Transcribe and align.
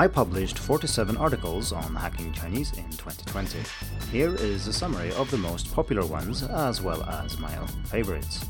I 0.00 0.06
published 0.08 0.58
47 0.58 1.18
articles 1.18 1.72
on 1.72 1.94
hacking 1.94 2.32
Chinese 2.32 2.72
in 2.72 2.88
2020. 2.92 3.58
Here 4.10 4.34
is 4.34 4.66
a 4.66 4.72
summary 4.72 5.12
of 5.12 5.30
the 5.30 5.36
most 5.36 5.74
popular 5.74 6.06
ones 6.06 6.42
as 6.42 6.80
well 6.80 7.02
as 7.02 7.38
my 7.38 7.54
own 7.58 7.68
favorites. 7.84 8.46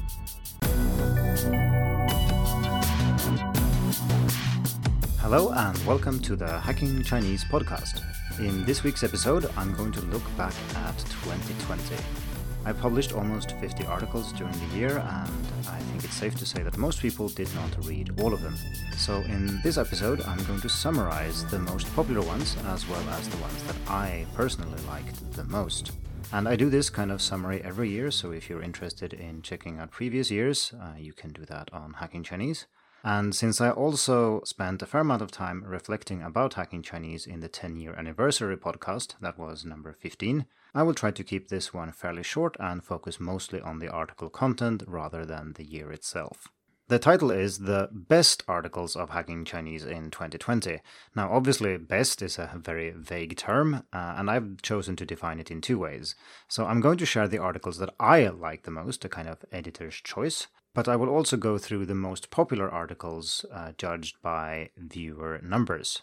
Hello 5.19 5.51
and 5.51 5.77
welcome 5.85 6.21
to 6.21 6.37
the 6.37 6.61
Hacking 6.61 7.03
Chinese 7.03 7.43
podcast. 7.43 8.01
In 8.39 8.65
this 8.65 8.85
week's 8.85 9.03
episode, 9.03 9.51
I'm 9.57 9.75
going 9.75 9.91
to 9.91 10.03
look 10.03 10.23
back 10.37 10.55
at 10.77 10.97
2020. 10.99 12.30
I 12.65 12.73
published 12.73 13.13
almost 13.13 13.53
50 13.59 13.87
articles 13.87 14.33
during 14.33 14.53
the 14.53 14.77
year, 14.77 14.99
and 14.99 15.47
I 15.69 15.79
think 15.79 16.05
it's 16.05 16.15
safe 16.15 16.35
to 16.37 16.47
say 16.47 16.63
that 16.63 16.77
most 16.77 17.01
people 17.01 17.29
did 17.29 17.49
not 17.55 17.87
read 17.87 18.21
all 18.21 18.35
of 18.35 18.43
them. 18.43 18.55
So, 18.97 19.17
in 19.23 19.61
this 19.63 19.79
episode, 19.79 20.21
I'm 20.23 20.45
going 20.45 20.61
to 20.61 20.69
summarize 20.69 21.47
the 21.47 21.59
most 21.59 21.93
popular 21.97 22.21
ones 22.21 22.57
as 22.67 22.87
well 22.87 23.09
as 23.11 23.29
the 23.29 23.39
ones 23.39 23.63
that 23.65 23.77
I 23.89 24.27
personally 24.35 24.81
liked 24.87 25.33
the 25.33 25.45
most. 25.45 25.93
And 26.33 26.47
I 26.47 26.55
do 26.55 26.69
this 26.69 26.91
kind 26.91 27.11
of 27.11 27.23
summary 27.23 27.63
every 27.65 27.89
year, 27.89 28.11
so 28.11 28.31
if 28.31 28.51
you're 28.51 28.63
interested 28.63 29.15
in 29.15 29.43
checking 29.43 29.79
out 29.79 29.91
previous 29.91 30.31
years, 30.31 30.73
uh, 30.81 30.93
you 30.99 31.13
can 31.13 31.33
do 31.33 31.45
that 31.47 31.73
on 31.73 31.95
Hacking 31.95 32.23
Chinese. 32.23 32.67
And 33.03 33.35
since 33.35 33.61
I 33.61 33.71
also 33.71 34.43
spent 34.45 34.83
a 34.83 34.87
fair 34.87 35.01
amount 35.01 35.23
of 35.23 35.31
time 35.31 35.65
reflecting 35.67 36.23
about 36.23 36.55
hacking 36.55 36.83
Chinese 36.83 37.27
in 37.27 37.41
the 37.41 37.49
10 37.49 37.77
year 37.77 37.95
anniversary 37.95 38.57
podcast, 38.57 39.15
that 39.21 39.39
was 39.39 39.65
number 39.65 39.93
15, 39.93 40.47
I 40.75 40.83
will 40.83 40.95
try 40.95 41.11
to 41.11 41.25
keep 41.25 41.49
this 41.49 41.73
one 41.73 41.93
fairly 41.93 42.23
short 42.23 42.57
and 42.61 42.85
focus 42.85 43.19
mostly 43.19 43.61
on 43.61 43.79
the 43.79 43.89
article 43.89 44.29
content 44.29 44.83
rather 44.87 45.25
than 45.25 45.55
the 45.55 45.65
year 45.65 45.91
itself. 45.91 46.49
The 46.91 46.99
title 46.99 47.31
is 47.31 47.61
The 47.61 47.89
Best 47.93 48.43
Articles 48.49 48.97
of 48.97 49.11
Hacking 49.11 49.45
Chinese 49.45 49.85
in 49.85 50.11
2020. 50.11 50.81
Now, 51.15 51.33
obviously, 51.33 51.77
best 51.77 52.21
is 52.21 52.37
a 52.37 52.51
very 52.57 52.91
vague 52.91 53.37
term, 53.37 53.85
uh, 53.93 54.15
and 54.17 54.29
I've 54.29 54.61
chosen 54.61 54.97
to 54.97 55.07
define 55.07 55.39
it 55.39 55.53
in 55.53 55.61
two 55.61 55.79
ways. 55.79 56.17
So, 56.49 56.67
I'm 56.67 56.81
going 56.81 56.99
to 56.99 57.07
share 57.07 57.29
the 57.29 57.39
articles 57.39 57.79
that 57.79 57.95
I 58.01 58.27
like 58.27 58.65
the 58.65 58.73
most, 58.73 59.05
a 59.05 59.09
kind 59.09 59.29
of 59.29 59.45
editor's 59.53 60.01
choice, 60.03 60.49
but 60.75 60.89
I 60.89 60.97
will 60.97 61.09
also 61.09 61.37
go 61.37 61.59
through 61.59 61.87
the 61.87 61.95
most 61.95 62.31
popular 62.31 62.71
articles 62.71 63.45
uh, 63.53 63.73
judged 63.77 64.17
by 64.23 64.71
viewer 64.77 65.41
numbers. 65.43 66.03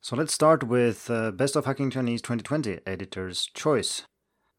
So 0.00 0.16
let's 0.16 0.34
start 0.34 0.64
with 0.64 1.08
uh, 1.10 1.30
Best 1.30 1.56
of 1.56 1.64
Hacking 1.64 1.90
Chinese 1.90 2.20
2020, 2.22 2.80
Editor's 2.86 3.46
Choice. 3.54 4.02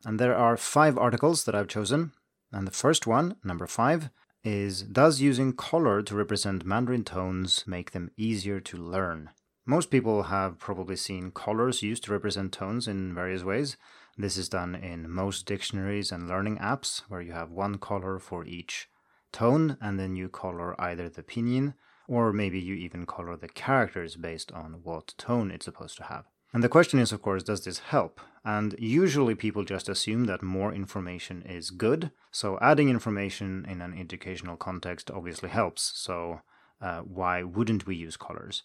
And 0.05 0.19
there 0.19 0.35
are 0.35 0.57
five 0.57 0.97
articles 0.97 1.43
that 1.43 1.55
I've 1.55 1.67
chosen. 1.67 2.13
And 2.51 2.65
the 2.65 2.71
first 2.71 3.05
one, 3.05 3.35
number 3.43 3.67
five, 3.67 4.09
is 4.43 4.83
Does 4.83 5.21
using 5.21 5.53
color 5.53 6.01
to 6.01 6.15
represent 6.15 6.65
Mandarin 6.65 7.03
tones 7.03 7.63
make 7.67 7.91
them 7.91 8.11
easier 8.17 8.59
to 8.61 8.77
learn? 8.77 9.29
Most 9.65 9.91
people 9.91 10.23
have 10.23 10.59
probably 10.59 10.97
seen 10.97 11.31
colors 11.31 11.81
used 11.81 12.03
to 12.05 12.11
represent 12.11 12.51
tones 12.51 12.87
in 12.87 13.15
various 13.15 13.43
ways. 13.43 13.77
This 14.17 14.35
is 14.35 14.49
done 14.49 14.75
in 14.75 15.09
most 15.09 15.45
dictionaries 15.45 16.11
and 16.11 16.27
learning 16.27 16.57
apps, 16.57 17.03
where 17.07 17.21
you 17.21 17.31
have 17.31 17.51
one 17.51 17.77
color 17.77 18.19
for 18.19 18.45
each 18.45 18.87
tone, 19.33 19.77
and 19.81 19.99
then 19.99 20.15
you 20.15 20.29
color 20.29 20.79
either 20.79 21.09
the 21.09 21.23
pinyin 21.23 21.73
or 22.07 22.31
maybe 22.33 22.59
you 22.59 22.75
even 22.75 23.05
color 23.05 23.35
the 23.35 23.47
characters 23.47 24.15
based 24.15 24.51
on 24.51 24.81
what 24.83 25.13
tone 25.17 25.51
it's 25.51 25.65
supposed 25.65 25.97
to 25.97 26.03
have. 26.03 26.25
And 26.53 26.63
the 26.63 26.69
question 26.69 26.99
is, 26.99 27.11
of 27.11 27.21
course, 27.21 27.43
does 27.43 27.65
this 27.65 27.79
help? 27.79 28.21
And 28.45 28.75
usually 28.77 29.35
people 29.35 29.63
just 29.63 29.89
assume 29.89 30.25
that 30.25 30.43
more 30.43 30.73
information 30.73 31.41
is 31.41 31.71
good. 31.71 32.11
So 32.31 32.59
adding 32.61 32.89
information 32.89 33.65
in 33.67 33.81
an 33.81 33.97
educational 33.97 34.57
context 34.57 35.09
obviously 35.09 35.49
helps. 35.49 35.93
So 35.95 36.41
uh, 36.79 36.99
why 36.99 37.41
wouldn't 37.43 37.87
we 37.87 37.95
use 37.95 38.17
colors? 38.17 38.63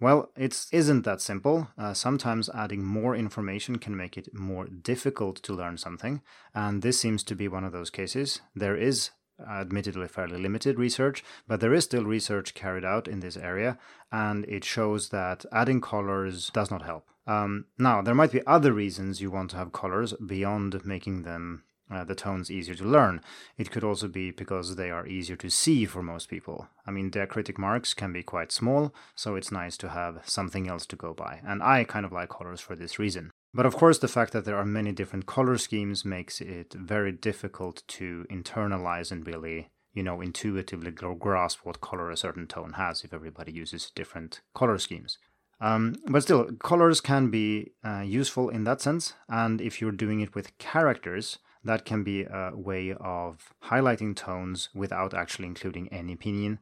Well, 0.00 0.30
it 0.34 0.66
isn't 0.72 1.04
that 1.04 1.20
simple. 1.20 1.68
Uh, 1.78 1.92
sometimes 1.92 2.48
adding 2.54 2.84
more 2.84 3.14
information 3.14 3.78
can 3.78 3.96
make 3.96 4.16
it 4.16 4.34
more 4.34 4.66
difficult 4.66 5.36
to 5.42 5.54
learn 5.54 5.76
something, 5.76 6.22
and 6.54 6.80
this 6.80 6.98
seems 6.98 7.22
to 7.24 7.34
be 7.34 7.48
one 7.48 7.64
of 7.64 7.72
those 7.72 7.90
cases. 7.90 8.40
There 8.54 8.76
is 8.76 9.10
admittedly 9.48 10.08
fairly 10.08 10.40
limited 10.40 10.78
research, 10.78 11.22
but 11.46 11.60
there 11.60 11.74
is 11.74 11.84
still 11.84 12.04
research 12.04 12.54
carried 12.54 12.84
out 12.84 13.08
in 13.08 13.20
this 13.20 13.36
area, 13.36 13.78
and 14.10 14.44
it 14.46 14.64
shows 14.64 15.10
that 15.10 15.44
adding 15.52 15.80
colors 15.80 16.50
does 16.50 16.70
not 16.70 16.82
help. 16.82 17.06
Um, 17.26 17.66
now, 17.78 18.02
there 18.02 18.14
might 18.14 18.32
be 18.32 18.46
other 18.46 18.72
reasons 18.72 19.20
you 19.20 19.30
want 19.30 19.50
to 19.50 19.56
have 19.56 19.72
colors 19.72 20.14
beyond 20.14 20.84
making 20.84 21.22
them 21.22 21.62
uh, 21.90 22.04
the 22.04 22.14
tones 22.14 22.50
easier 22.50 22.74
to 22.74 22.84
learn. 22.84 23.20
It 23.58 23.70
could 23.70 23.84
also 23.84 24.08
be 24.08 24.30
because 24.30 24.76
they 24.76 24.90
are 24.90 25.06
easier 25.06 25.36
to 25.36 25.50
see 25.50 25.84
for 25.84 26.02
most 26.02 26.28
people. 26.28 26.68
I 26.86 26.90
mean, 26.90 27.10
diacritic 27.10 27.58
marks 27.58 27.94
can 27.94 28.12
be 28.12 28.22
quite 28.22 28.52
small, 28.52 28.94
so 29.14 29.34
it's 29.34 29.52
nice 29.52 29.76
to 29.78 29.88
have 29.90 30.20
something 30.24 30.68
else 30.68 30.86
to 30.86 30.96
go 30.96 31.12
by. 31.14 31.40
And 31.44 31.62
I 31.62 31.84
kind 31.84 32.06
of 32.06 32.12
like 32.12 32.28
colors 32.28 32.60
for 32.60 32.76
this 32.76 32.98
reason. 32.98 33.32
But 33.52 33.66
of 33.66 33.76
course, 33.76 33.98
the 33.98 34.08
fact 34.08 34.32
that 34.32 34.44
there 34.44 34.56
are 34.56 34.64
many 34.64 34.92
different 34.92 35.26
color 35.26 35.58
schemes 35.58 36.04
makes 36.04 36.40
it 36.40 36.72
very 36.72 37.12
difficult 37.12 37.82
to 37.88 38.24
internalize 38.30 39.10
and 39.10 39.26
really, 39.26 39.70
you 39.92 40.02
know, 40.02 40.20
intuitively 40.20 40.92
grasp 40.92 41.60
what 41.64 41.80
color 41.80 42.10
a 42.10 42.16
certain 42.16 42.46
tone 42.46 42.74
has 42.74 43.02
if 43.02 43.12
everybody 43.12 43.52
uses 43.52 43.90
different 43.90 44.40
color 44.54 44.78
schemes. 44.78 45.18
Um, 45.60 45.96
but 46.06 46.22
still, 46.22 46.44
colors 46.62 47.00
can 47.00 47.28
be 47.28 47.72
uh, 47.84 48.00
useful 48.00 48.48
in 48.48 48.64
that 48.64 48.80
sense, 48.80 49.14
and 49.28 49.60
if 49.60 49.80
you're 49.80 49.92
doing 49.92 50.20
it 50.20 50.34
with 50.34 50.56
characters, 50.56 51.38
that 51.64 51.84
can 51.84 52.02
be 52.02 52.22
a 52.22 52.52
way 52.54 52.94
of 52.98 53.52
highlighting 53.64 54.16
tones 54.16 54.70
without 54.74 55.12
actually 55.12 55.48
including 55.48 55.88
any 55.88 56.16
pinyin 56.16 56.58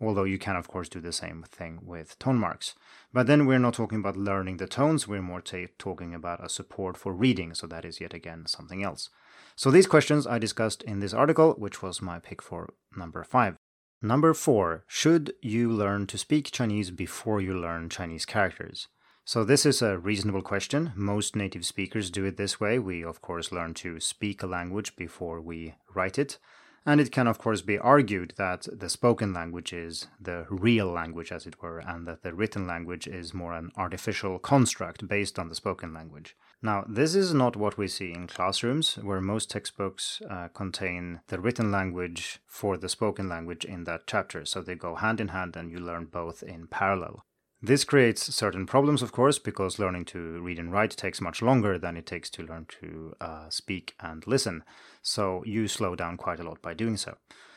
although 0.00 0.24
you 0.24 0.38
can 0.38 0.56
of 0.56 0.68
course 0.68 0.88
do 0.88 1.00
the 1.00 1.12
same 1.12 1.44
thing 1.50 1.80
with 1.82 2.18
tone 2.18 2.38
marks. 2.38 2.74
But 3.12 3.26
then 3.26 3.46
we're 3.46 3.58
not 3.58 3.74
talking 3.74 3.98
about 3.98 4.16
learning 4.16 4.56
the 4.56 4.66
tones, 4.66 5.06
we're 5.06 5.22
more 5.22 5.42
talking 5.42 6.14
about 6.14 6.44
a 6.44 6.48
support 6.48 6.96
for 6.96 7.12
reading, 7.12 7.54
so 7.54 7.66
that 7.66 7.84
is 7.84 8.00
yet 8.00 8.14
again 8.14 8.46
something 8.46 8.82
else. 8.82 9.10
So 9.56 9.70
these 9.70 9.86
questions 9.86 10.26
I 10.26 10.38
discussed 10.38 10.82
in 10.84 11.00
this 11.00 11.12
article, 11.12 11.52
which 11.52 11.82
was 11.82 12.00
my 12.00 12.18
pick 12.18 12.40
for 12.40 12.72
number 12.96 13.22
5. 13.24 13.56
Number 14.02 14.32
4, 14.32 14.84
should 14.86 15.34
you 15.42 15.70
learn 15.70 16.06
to 16.06 16.16
speak 16.16 16.50
Chinese 16.50 16.90
before 16.90 17.42
you 17.42 17.52
learn 17.52 17.90
Chinese 17.90 18.24
characters? 18.24 18.88
So, 19.26 19.44
this 19.44 19.66
is 19.66 19.82
a 19.82 19.98
reasonable 19.98 20.42
question. 20.42 20.92
Most 20.96 21.36
native 21.36 21.66
speakers 21.66 22.10
do 22.10 22.24
it 22.24 22.36
this 22.38 22.58
way. 22.58 22.78
We, 22.78 23.04
of 23.04 23.20
course, 23.20 23.52
learn 23.52 23.74
to 23.74 24.00
speak 24.00 24.42
a 24.42 24.46
language 24.46 24.96
before 24.96 25.40
we 25.40 25.74
write 25.94 26.18
it. 26.18 26.38
And 26.86 27.00
it 27.00 27.12
can, 27.12 27.26
of 27.26 27.38
course, 27.38 27.60
be 27.60 27.78
argued 27.78 28.32
that 28.38 28.66
the 28.72 28.88
spoken 28.88 29.34
language 29.34 29.72
is 29.72 30.08
the 30.18 30.46
real 30.48 30.86
language, 30.86 31.30
as 31.30 31.46
it 31.46 31.60
were, 31.62 31.78
and 31.78 32.06
that 32.06 32.22
the 32.22 32.32
written 32.32 32.66
language 32.66 33.06
is 33.06 33.34
more 33.34 33.52
an 33.52 33.70
artificial 33.76 34.38
construct 34.38 35.06
based 35.06 35.38
on 35.38 35.50
the 35.50 35.54
spoken 35.54 35.92
language. 35.92 36.36
Now, 36.62 36.84
this 36.88 37.14
is 37.14 37.34
not 37.34 37.56
what 37.56 37.76
we 37.76 37.86
see 37.86 38.12
in 38.12 38.26
classrooms, 38.26 38.96
where 38.96 39.20
most 39.20 39.50
textbooks 39.50 40.22
uh, 40.28 40.48
contain 40.48 41.20
the 41.28 41.40
written 41.40 41.70
language 41.70 42.40
for 42.46 42.78
the 42.78 42.88
spoken 42.88 43.28
language 43.28 43.64
in 43.64 43.84
that 43.84 44.06
chapter. 44.06 44.44
So 44.46 44.62
they 44.62 44.74
go 44.74 44.94
hand 44.94 45.20
in 45.20 45.28
hand 45.28 45.56
and 45.56 45.70
you 45.70 45.78
learn 45.78 46.06
both 46.06 46.42
in 46.42 46.66
parallel. 46.66 47.24
This 47.62 47.84
creates 47.84 48.34
certain 48.34 48.64
problems, 48.64 49.02
of 49.02 49.12
course, 49.12 49.38
because 49.38 49.78
learning 49.78 50.06
to 50.06 50.40
read 50.40 50.58
and 50.58 50.72
write 50.72 50.92
takes 50.92 51.20
much 51.20 51.42
longer 51.42 51.78
than 51.78 51.94
it 51.94 52.06
takes 52.06 52.30
to 52.30 52.42
learn 52.42 52.66
to 52.80 53.14
uh, 53.20 53.50
speak 53.50 53.94
and 54.00 54.26
listen. 54.26 54.64
So 55.02 55.42
you 55.46 55.68
slow 55.68 55.94
down 55.96 56.16
quite 56.16 56.40
a 56.40 56.44
lot 56.44 56.60
by 56.62 56.74
doing 56.74 56.96
so. 56.96 57.16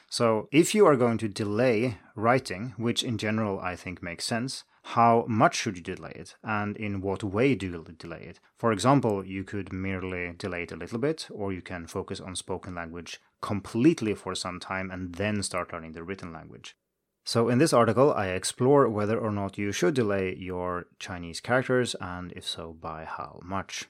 So 0.09 0.47
if 0.51 0.75
you 0.75 0.85
are 0.85 0.95
going 0.95 1.17
to 1.19 1.27
delay 1.27 1.97
writing, 2.15 2.73
which 2.77 3.03
in 3.03 3.17
general 3.17 3.59
I 3.59 3.75
think 3.75 4.03
makes 4.03 4.25
sense, 4.25 4.63
how 4.83 5.25
much 5.27 5.55
should 5.55 5.77
you 5.77 5.83
delay 5.83 6.11
it 6.13 6.35
and 6.43 6.75
in 6.77 7.01
what 7.01 7.23
way 7.23 7.55
do 7.55 7.67
you 7.67 7.85
delay 7.97 8.25
it? 8.29 8.39
For 8.57 8.71
example, 8.71 9.25
you 9.25 9.43
could 9.43 9.71
merely 9.71 10.33
delay 10.37 10.63
it 10.63 10.71
a 10.71 10.75
little 10.75 10.99
bit, 10.99 11.27
or 11.31 11.53
you 11.53 11.61
can 11.61 11.87
focus 11.87 12.19
on 12.19 12.35
spoken 12.35 12.75
language 12.75 13.19
completely 13.41 14.13
for 14.13 14.35
some 14.35 14.59
time 14.59 14.91
and 14.91 15.15
then 15.15 15.41
start 15.41 15.71
learning 15.71 15.93
the 15.93 16.03
written 16.03 16.33
language. 16.33 16.75
So, 17.25 17.47
in 17.47 17.57
this 17.57 17.71
article, 17.71 18.13
I 18.13 18.27
explore 18.27 18.89
whether 18.89 19.17
or 19.17 19.31
not 19.31 19.57
you 19.57 19.71
should 19.71 19.93
delay 19.93 20.35
your 20.35 20.87
Chinese 20.99 21.39
characters, 21.39 21.95
and 22.01 22.33
if 22.33 22.45
so, 22.45 22.73
by 22.73 23.05
how 23.05 23.39
much. 23.41 23.85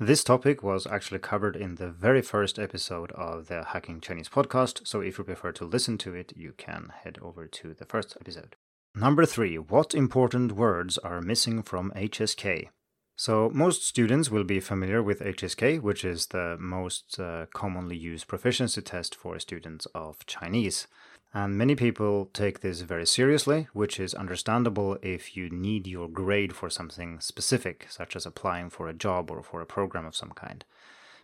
This 0.00 0.24
topic 0.24 0.60
was 0.60 0.88
actually 0.88 1.20
covered 1.20 1.54
in 1.54 1.76
the 1.76 1.88
very 1.88 2.20
first 2.20 2.58
episode 2.58 3.12
of 3.12 3.46
the 3.46 3.62
Hacking 3.62 4.00
Chinese 4.00 4.28
podcast, 4.28 4.88
so 4.88 5.00
if 5.00 5.18
you 5.18 5.24
prefer 5.24 5.52
to 5.52 5.64
listen 5.64 5.98
to 5.98 6.12
it, 6.12 6.32
you 6.34 6.52
can 6.56 6.90
head 7.04 7.16
over 7.22 7.46
to 7.46 7.74
the 7.74 7.84
first 7.84 8.16
episode. 8.20 8.56
Number 8.96 9.24
three, 9.24 9.56
what 9.56 9.94
important 9.94 10.50
words 10.50 10.98
are 10.98 11.22
missing 11.22 11.62
from 11.62 11.92
HSK? 11.94 12.70
So, 13.16 13.50
most 13.54 13.86
students 13.86 14.32
will 14.32 14.42
be 14.42 14.58
familiar 14.58 15.00
with 15.00 15.20
HSK, 15.20 15.80
which 15.80 16.04
is 16.04 16.26
the 16.26 16.56
most 16.58 17.20
uh, 17.20 17.46
commonly 17.54 17.96
used 17.96 18.26
proficiency 18.26 18.82
test 18.82 19.14
for 19.14 19.38
students 19.38 19.86
of 19.94 20.26
Chinese. 20.26 20.88
And 21.36 21.58
many 21.58 21.74
people 21.74 22.30
take 22.32 22.60
this 22.60 22.82
very 22.82 23.04
seriously, 23.04 23.66
which 23.72 23.98
is 23.98 24.14
understandable 24.14 24.96
if 25.02 25.36
you 25.36 25.50
need 25.50 25.88
your 25.88 26.08
grade 26.08 26.54
for 26.54 26.70
something 26.70 27.18
specific, 27.18 27.86
such 27.90 28.14
as 28.14 28.24
applying 28.24 28.70
for 28.70 28.86
a 28.86 28.94
job 28.94 29.32
or 29.32 29.42
for 29.42 29.60
a 29.60 29.66
program 29.66 30.06
of 30.06 30.14
some 30.14 30.30
kind. 30.30 30.64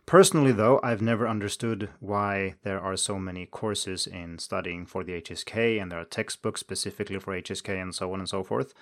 Personally, 0.07 0.51
though, 0.51 0.81
I've 0.83 1.01
never 1.01 1.29
understood 1.29 1.91
why 2.01 2.57
there 2.65 2.81
are 2.81 2.97
so 2.97 3.21
many 3.21 3.47
courses 3.47 4.09
in 4.09 4.41
studying 4.41 4.85
for 4.85 5.05
the 5.05 5.12
HSK 5.12 5.81
and 5.81 5.93
there 5.93 6.01
are 6.01 6.05
textbooks 6.05 6.59
specifically 6.59 7.21
for 7.21 7.41
HSK 7.41 7.81
and 7.81 7.95
so 7.95 8.12
on 8.12 8.19
and 8.19 8.29
so 8.29 8.43
forth. 8.43 8.75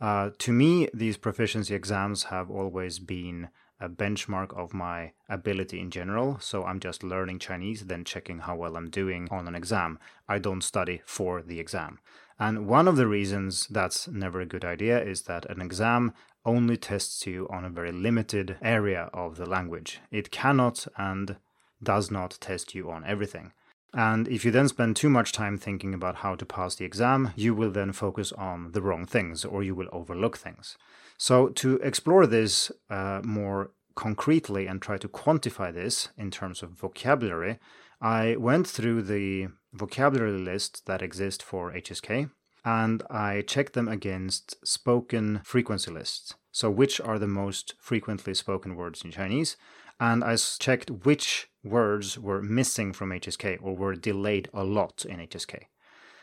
Uh, 0.00 0.30
to 0.38 0.50
me, 0.50 0.88
these 0.94 1.18
proficiency 1.18 1.74
exams 1.74 2.24
have 2.24 2.50
always 2.50 2.98
been 2.98 3.50
a 3.80 3.88
benchmark 3.88 4.56
of 4.56 4.74
my 4.74 5.12
ability 5.28 5.80
in 5.80 5.90
general. 5.90 6.38
So 6.40 6.64
I'm 6.64 6.80
just 6.80 7.02
learning 7.02 7.38
Chinese, 7.38 7.86
then 7.86 8.04
checking 8.04 8.40
how 8.40 8.56
well 8.56 8.76
I'm 8.76 8.90
doing 8.90 9.28
on 9.30 9.48
an 9.48 9.54
exam. 9.54 9.98
I 10.28 10.38
don't 10.38 10.62
study 10.62 11.02
for 11.06 11.42
the 11.42 11.58
exam. 11.58 11.98
And 12.38 12.66
one 12.66 12.88
of 12.88 12.96
the 12.96 13.06
reasons 13.06 13.66
that's 13.68 14.08
never 14.08 14.40
a 14.40 14.46
good 14.46 14.64
idea 14.64 15.02
is 15.02 15.22
that 15.22 15.44
an 15.50 15.60
exam 15.60 16.12
only 16.44 16.76
tests 16.76 17.26
you 17.26 17.46
on 17.50 17.64
a 17.64 17.70
very 17.70 17.92
limited 17.92 18.56
area 18.62 19.10
of 19.12 19.36
the 19.36 19.46
language. 19.46 20.00
It 20.10 20.30
cannot 20.30 20.86
and 20.96 21.36
does 21.82 22.10
not 22.10 22.38
test 22.40 22.74
you 22.74 22.90
on 22.90 23.04
everything. 23.04 23.52
And 23.92 24.28
if 24.28 24.44
you 24.44 24.50
then 24.50 24.68
spend 24.68 24.96
too 24.96 25.10
much 25.10 25.32
time 25.32 25.58
thinking 25.58 25.94
about 25.94 26.16
how 26.16 26.36
to 26.36 26.46
pass 26.46 26.76
the 26.76 26.84
exam, 26.84 27.32
you 27.34 27.54
will 27.54 27.70
then 27.70 27.92
focus 27.92 28.32
on 28.32 28.72
the 28.72 28.82
wrong 28.82 29.04
things 29.04 29.44
or 29.44 29.62
you 29.62 29.74
will 29.74 29.88
overlook 29.92 30.38
things. 30.38 30.76
So, 31.22 31.48
to 31.48 31.74
explore 31.82 32.26
this 32.26 32.72
uh, 32.88 33.20
more 33.22 33.72
concretely 33.94 34.66
and 34.66 34.80
try 34.80 34.96
to 34.96 35.06
quantify 35.06 35.70
this 35.70 36.08
in 36.16 36.30
terms 36.30 36.62
of 36.62 36.70
vocabulary, 36.70 37.58
I 38.00 38.36
went 38.36 38.66
through 38.66 39.02
the 39.02 39.48
vocabulary 39.74 40.38
list 40.38 40.86
that 40.86 41.02
exists 41.02 41.44
for 41.44 41.74
HSK 41.74 42.30
and 42.64 43.02
I 43.10 43.42
checked 43.42 43.74
them 43.74 43.86
against 43.86 44.66
spoken 44.66 45.42
frequency 45.44 45.90
lists. 45.90 46.36
So, 46.52 46.70
which 46.70 47.02
are 47.02 47.18
the 47.18 47.28
most 47.28 47.74
frequently 47.78 48.32
spoken 48.32 48.74
words 48.74 49.04
in 49.04 49.10
Chinese? 49.10 49.58
And 50.00 50.24
I 50.24 50.36
checked 50.36 50.90
which 51.04 51.50
words 51.62 52.18
were 52.18 52.40
missing 52.40 52.94
from 52.94 53.10
HSK 53.10 53.58
or 53.60 53.76
were 53.76 53.94
delayed 53.94 54.48
a 54.54 54.64
lot 54.64 55.04
in 55.04 55.18
HSK. 55.18 55.64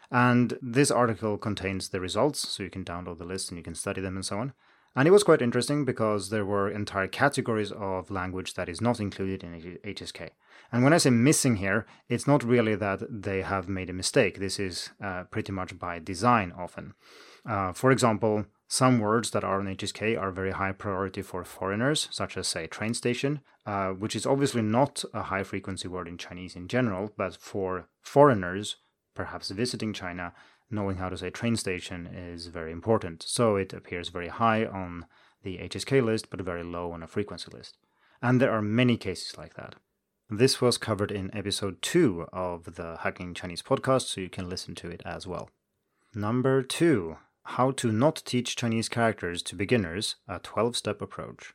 And 0.10 0.58
this 0.60 0.90
article 0.90 1.38
contains 1.38 1.90
the 1.90 2.02
results, 2.02 2.50
so 2.50 2.64
you 2.64 2.72
can 2.72 2.84
download 2.84 3.20
the 3.20 3.26
list 3.26 3.52
and 3.52 3.60
you 3.60 3.64
can 3.64 3.76
study 3.76 4.02
them 4.02 4.16
and 4.16 4.26
so 4.26 4.40
on. 4.40 4.54
And 4.98 5.08
it 5.08 5.12
was 5.12 5.24
quite 5.24 5.44
interesting 5.44 5.86
because 5.86 6.32
there 6.32 6.44
were 6.44 6.72
entire 6.72 7.08
categories 7.08 7.72
of 7.72 8.10
language 8.10 8.56
that 8.56 8.68
is 8.68 8.82
not 8.82 9.00
included 9.00 9.44
in 9.44 9.78
HSK. 9.86 10.32
And 10.72 10.84
when 10.84 10.92
I 10.92 10.98
say 10.98 11.12
missing 11.12 11.58
here, 11.58 11.86
it's 12.10 12.26
not 12.26 12.44
really 12.44 12.74
that 12.74 13.04
they 13.08 13.44
have 13.44 13.70
made 13.70 13.92
a 13.92 13.94
mistake. 13.94 14.40
This 14.40 14.58
is 14.58 14.90
uh, 15.00 15.26
pretty 15.26 15.52
much 15.52 15.78
by 15.78 16.00
design 16.00 16.52
often. 16.58 16.96
Uh, 17.48 17.74
for 17.74 17.92
example, 17.92 18.46
some 18.68 18.98
words 18.98 19.30
that 19.32 19.44
are 19.44 19.60
on 19.60 19.68
HSK 19.68 20.20
are 20.20 20.32
very 20.32 20.52
high 20.52 20.72
priority 20.72 21.22
for 21.22 21.44
foreigners, 21.44 22.08
such 22.10 22.36
as, 22.36 22.48
say, 22.48 22.66
train 22.66 22.96
station, 22.96 23.42
uh, 23.68 23.90
which 23.90 24.16
is 24.16 24.26
obviously 24.26 24.64
not 24.64 25.04
a 25.14 25.22
high 25.22 25.44
frequency 25.44 25.88
word 25.88 26.08
in 26.08 26.18
Chinese 26.18 26.56
in 26.56 26.68
general, 26.68 27.14
but 27.16 27.38
for 27.38 27.88
foreigners, 28.02 28.78
perhaps 29.14 29.52
visiting 29.52 29.94
China, 29.94 30.34
knowing 30.70 30.98
how 30.98 31.10
to 31.10 31.18
say 31.18 31.30
train 31.30 31.56
station 31.56 32.06
is 32.08 32.48
very 32.48 32.72
important. 32.72 33.24
So 33.24 33.56
it 33.56 33.74
appears 33.74 34.10
very 34.10 34.28
high 34.28 34.66
on 34.66 35.06
the 35.44 35.58
HSK 35.58 36.04
list, 36.04 36.30
but 36.30 36.42
very 36.42 36.64
low 36.64 36.92
on 36.92 37.04
a 37.04 37.08
frequency 37.08 37.52
list. 37.52 37.78
And 38.22 38.42
there 38.42 38.52
are 38.52 38.62
many 38.62 38.98
cases 38.98 39.38
like 39.38 39.56
that. 39.56 39.76
This 40.30 40.60
was 40.60 40.78
covered 40.78 41.12
in 41.12 41.34
episode 41.34 41.82
2 41.82 42.28
of 42.34 42.76
the 42.76 42.98
Hacking 43.02 43.34
Chinese 43.34 43.62
podcast, 43.62 44.08
so 44.08 44.20
you 44.22 44.30
can 44.30 44.50
listen 44.50 44.76
to 44.76 44.90
it 44.90 45.02
as 45.06 45.26
well. 45.26 45.50
Number 46.14 46.62
2 46.64 47.18
how 47.52 47.72
to 47.72 47.94
not 47.94 48.22
teach 48.26 48.58
Chinese 48.58 48.90
characters 48.90 49.42
to 49.42 49.56
beginners, 49.56 50.18
a 50.28 50.38
12 50.40 50.76
step 50.76 51.02
approach. 51.02 51.54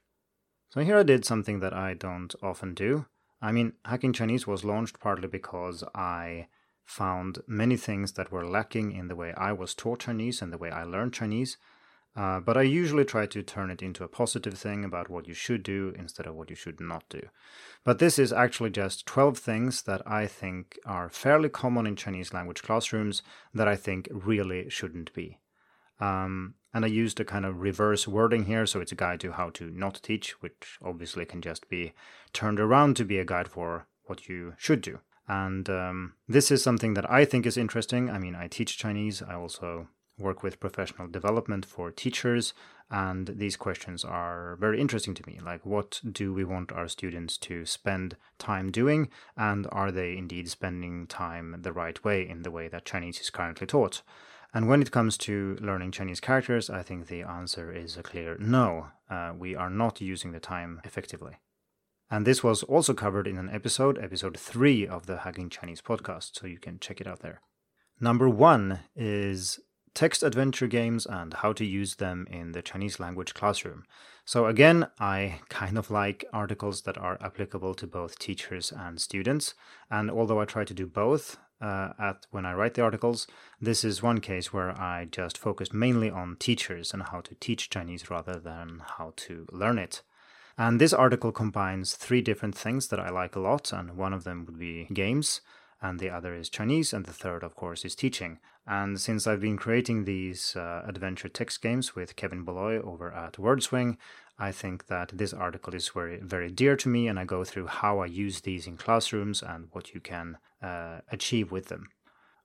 So 0.70 0.81
here 0.81 0.97
I 0.97 1.03
did 1.03 1.26
something 1.26 1.61
that 1.61 1.75
I 1.75 1.93
don't 1.93 2.35
often 2.43 2.73
do. 2.73 3.05
I 3.43 3.53
mean, 3.53 3.75
Hacking 3.85 4.14
Chinese 4.14 4.47
was 4.47 4.64
launched 4.64 5.00
partly 5.00 5.29
because 5.29 5.85
I 5.94 6.47
found 6.84 7.38
many 7.46 7.76
things 7.76 8.12
that 8.12 8.32
were 8.32 8.46
lacking 8.46 8.93
in 8.93 9.08
the 9.08 9.17
way 9.17 9.32
I 9.37 9.52
was 9.52 9.75
taught 9.75 10.00
Chinese 10.00 10.43
and 10.43 10.52
the 10.52 10.58
way 10.58 10.70
I 10.70 10.84
learned 10.84 11.14
Chinese. 11.14 11.56
Uh, 12.14 12.40
but 12.40 12.58
I 12.58 12.62
usually 12.62 13.06
try 13.06 13.25
to 13.25 13.43
turn 13.43 13.70
it 13.70 13.82
into 13.82 14.05
a 14.05 14.08
positive 14.08 14.55
thing 14.55 14.84
about 14.84 15.08
what 15.08 15.26
you 15.26 15.32
should 15.32 15.62
do 15.62 15.94
instead 15.99 16.26
of 16.26 16.34
what 16.34 16.50
you 16.50 16.56
should 16.56 16.79
not 16.79 17.05
do. 17.08 17.23
But 17.84 18.00
this 18.00 18.19
is 18.19 18.32
actually 18.32 18.70
just 18.70 19.06
12 19.06 19.38
things 19.38 19.82
that 19.82 20.02
I 20.06 20.26
think 20.26 20.79
are 20.84 21.08
fairly 21.08 21.49
common 21.49 21.87
in 21.87 21.96
Chinese 21.96 22.34
language 22.34 22.62
classrooms 22.62 23.23
that 23.55 23.67
I 23.67 23.76
think 23.76 24.08
really 24.12 24.69
shouldn't 24.69 25.14
be. 25.14 25.38
Um, 26.00 26.55
and 26.75 26.85
I 26.85 26.88
used 26.88 27.20
a 27.20 27.25
kind 27.25 27.46
of 27.46 27.61
reverse 27.61 28.06
wording 28.06 28.44
here, 28.44 28.67
so 28.67 28.81
it's 28.81 28.93
a 28.93 28.96
guide 28.96 29.20
to 29.20 29.32
how 29.32 29.50
to 29.50 29.70
not 29.70 30.00
teach, 30.02 30.32
which 30.43 30.78
obviously 30.85 31.25
can 31.25 31.40
just 31.40 31.69
be 31.70 31.93
turned 32.32 32.61
around 32.61 32.96
to 32.96 33.05
be 33.05 33.19
a 33.19 33.25
guide 33.25 33.49
for 33.49 33.87
what 34.05 34.28
you 34.28 34.55
should 34.58 34.82
do. 34.82 35.00
And 35.32 35.70
um, 35.70 36.12
this 36.29 36.50
is 36.50 36.62
something 36.62 36.93
that 36.93 37.11
I 37.11 37.25
think 37.25 37.46
is 37.46 37.56
interesting. 37.56 38.11
I 38.11 38.19
mean, 38.19 38.34
I 38.34 38.49
teach 38.49 38.76
Chinese, 38.76 39.23
I 39.23 39.34
also 39.34 39.88
work 40.19 40.43
with 40.43 40.61
professional 40.61 41.08
development 41.08 41.64
for 41.64 41.90
teachers, 41.90 42.52
and 42.90 43.26
these 43.29 43.56
questions 43.56 44.05
are 44.05 44.58
very 44.61 44.79
interesting 44.79 45.14
to 45.14 45.26
me. 45.26 45.40
Like, 45.43 45.64
what 45.64 46.02
do 46.20 46.34
we 46.34 46.44
want 46.44 46.70
our 46.70 46.87
students 46.87 47.38
to 47.38 47.64
spend 47.64 48.17
time 48.38 48.70
doing, 48.70 49.08
and 49.34 49.67
are 49.73 49.90
they 49.90 50.19
indeed 50.19 50.50
spending 50.50 51.06
time 51.06 51.62
the 51.62 51.73
right 51.73 52.05
way 52.05 52.28
in 52.28 52.43
the 52.43 52.50
way 52.50 52.69
that 52.69 52.85
Chinese 52.85 53.19
is 53.19 53.31
currently 53.31 53.67
taught? 53.67 54.02
And 54.52 54.69
when 54.69 54.82
it 54.82 54.90
comes 54.90 55.17
to 55.19 55.56
learning 55.62 55.93
Chinese 55.93 56.20
characters, 56.20 56.69
I 56.69 56.82
think 56.82 57.06
the 57.06 57.23
answer 57.23 57.73
is 57.73 57.96
a 57.96 58.02
clear 58.02 58.37
no. 58.38 58.88
Uh, 59.08 59.32
we 59.38 59.56
are 59.56 59.70
not 59.70 60.02
using 60.02 60.32
the 60.32 60.40
time 60.40 60.82
effectively. 60.85 61.38
And 62.12 62.26
this 62.26 62.44
was 62.44 62.62
also 62.64 62.93
covered 62.93 63.26
in 63.26 63.38
an 63.38 63.49
episode, 63.49 63.99
episode 63.99 64.38
3 64.38 64.87
of 64.87 65.06
the 65.06 65.20
Hacking 65.20 65.49
Chinese 65.49 65.81
podcast, 65.81 66.38
so 66.38 66.47
you 66.47 66.59
can 66.59 66.79
check 66.79 67.00
it 67.00 67.06
out 67.06 67.20
there. 67.20 67.41
Number 68.03 68.29
one 68.29 68.81
is 68.94 69.59
text 69.94 70.23
adventure 70.23 70.67
games 70.67 71.06
and 71.06 71.32
how 71.32 71.55
to 71.55 71.64
use 71.64 71.94
them 71.94 72.26
in 72.31 72.53
the 72.53 72.61
Chinese 72.61 73.00
language 73.00 73.32
classroom. 73.32 73.85
So, 74.26 74.44
again, 74.44 74.88
I 75.00 75.41
kind 75.49 75.79
of 75.79 75.91
like 75.91 76.26
articles 76.35 76.82
that 76.82 76.99
are 76.99 77.17
applicable 77.23 77.73
to 77.76 77.87
both 77.87 78.19
teachers 78.19 78.70
and 78.70 79.00
students. 79.00 79.55
And 79.91 80.11
although 80.11 80.43
I 80.43 80.44
try 80.44 80.67
to 80.67 80.75
do 80.75 80.87
both, 80.87 81.38
uh, 81.62 81.94
at 81.99 82.26
when 82.31 82.44
I 82.44 82.53
write 82.53 82.75
the 82.75 82.82
articles. 82.82 83.26
This 83.61 83.85
is 83.85 84.03
one 84.03 84.19
case 84.19 84.53
where 84.53 84.79
I 84.79 85.06
just 85.11 85.38
focus 85.38 85.73
mainly 85.73 86.11
on 86.11 86.37
teachers 86.38 86.93
and 86.93 87.05
how 87.05 87.20
to 87.20 87.37
teach 87.37 87.70
Chinese 87.70 88.11
rather 88.11 88.38
than 88.38 88.82
how 88.99 89.12
to 89.17 89.47
learn 89.50 89.79
it. 89.79 90.03
And 90.64 90.81
this 90.81 90.93
article 90.93 91.32
combines 91.32 91.97
three 91.97 92.23
different 92.23 92.55
things 92.55 92.87
that 92.87 93.00
I 93.00 93.11
like 93.11 93.35
a 93.35 93.41
lot, 93.41 93.73
and 93.73 93.97
one 93.97 94.12
of 94.12 94.23
them 94.23 94.47
would 94.47 94.61
be 94.61 94.87
games, 94.93 95.41
and 95.81 95.99
the 95.99 96.09
other 96.09 96.37
is 96.37 96.49
Chinese, 96.49 96.93
and 96.93 97.05
the 97.05 97.12
third, 97.12 97.43
of 97.43 97.56
course, 97.56 97.85
is 97.85 97.97
teaching. 97.97 98.38
And 98.64 99.00
since 99.00 99.26
I've 99.26 99.41
been 99.41 99.56
creating 99.56 100.05
these 100.05 100.55
uh, 100.55 100.85
adventure 100.87 101.29
text 101.29 101.62
games 101.62 101.97
with 101.97 102.14
Kevin 102.14 102.44
Bullaughey 102.44 102.81
over 102.81 103.12
at 103.12 103.38
WordSwing, 103.38 103.97
I 104.38 104.52
think 104.52 104.87
that 104.87 105.11
this 105.12 105.35
article 105.35 105.75
is 105.75 105.88
very, 105.88 106.21
very 106.21 106.49
dear 106.49 106.76
to 106.76 106.88
me, 106.88 107.09
and 107.09 107.19
I 107.19 107.25
go 107.25 107.42
through 107.42 107.66
how 107.66 107.99
I 107.99 108.07
use 108.07 108.42
these 108.42 108.69
in 108.69 108.76
classrooms 108.76 109.42
and 109.42 109.66
what 109.73 109.95
you 109.95 110.00
can 110.00 110.38
uh, 110.62 111.00
achieve 111.11 111.50
with 111.50 111.71
them. 111.71 111.88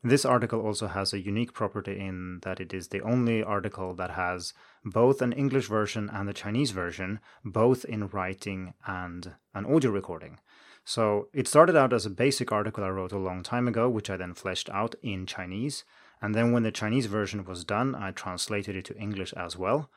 This 0.04 0.26
article 0.26 0.62
also 0.62 0.88
has 0.88 1.12
a 1.12 1.20
unique 1.20 1.54
property 1.54 2.00
in 2.00 2.40
that 2.44 2.60
it 2.60 2.74
is 2.74 2.88
the 2.88 3.02
only 3.02 3.44
article 3.44 3.94
that 3.96 4.12
has 4.12 4.54
both 4.86 5.22
an 5.22 5.34
English 5.34 5.68
version 5.68 6.10
and 6.14 6.30
a 6.30 6.34
Chinese 6.34 6.72
version, 6.72 7.20
both 7.44 7.84
in 7.86 8.08
writing 8.08 8.74
and 8.86 9.34
an 9.54 9.66
audio 9.66 9.92
recording. 9.92 10.40
So 10.86 11.28
it 11.34 11.48
started 11.48 11.76
out 11.76 11.94
as 11.94 12.06
a 12.06 12.12
basic 12.12 12.52
article 12.52 12.84
I 12.84 12.90
wrote 12.90 13.12
a 13.12 13.18
long 13.18 13.44
time 13.44 13.68
ago, 13.68 13.90
which 13.90 14.10
I 14.10 14.18
then 14.18 14.34
fleshed 14.34 14.70
out 14.70 14.96
in 15.02 15.26
Chinese. 15.26 15.84
And 16.22 16.34
then 16.34 16.52
when 16.52 16.64
the 16.64 16.72
Chinese 16.72 17.08
version 17.08 17.44
was 17.44 17.66
done, 17.66 17.94
I 17.94 18.12
translated 18.12 18.76
it 18.76 18.86
to 18.86 18.98
English 18.98 19.34
as 19.34 19.58
well 19.58 19.90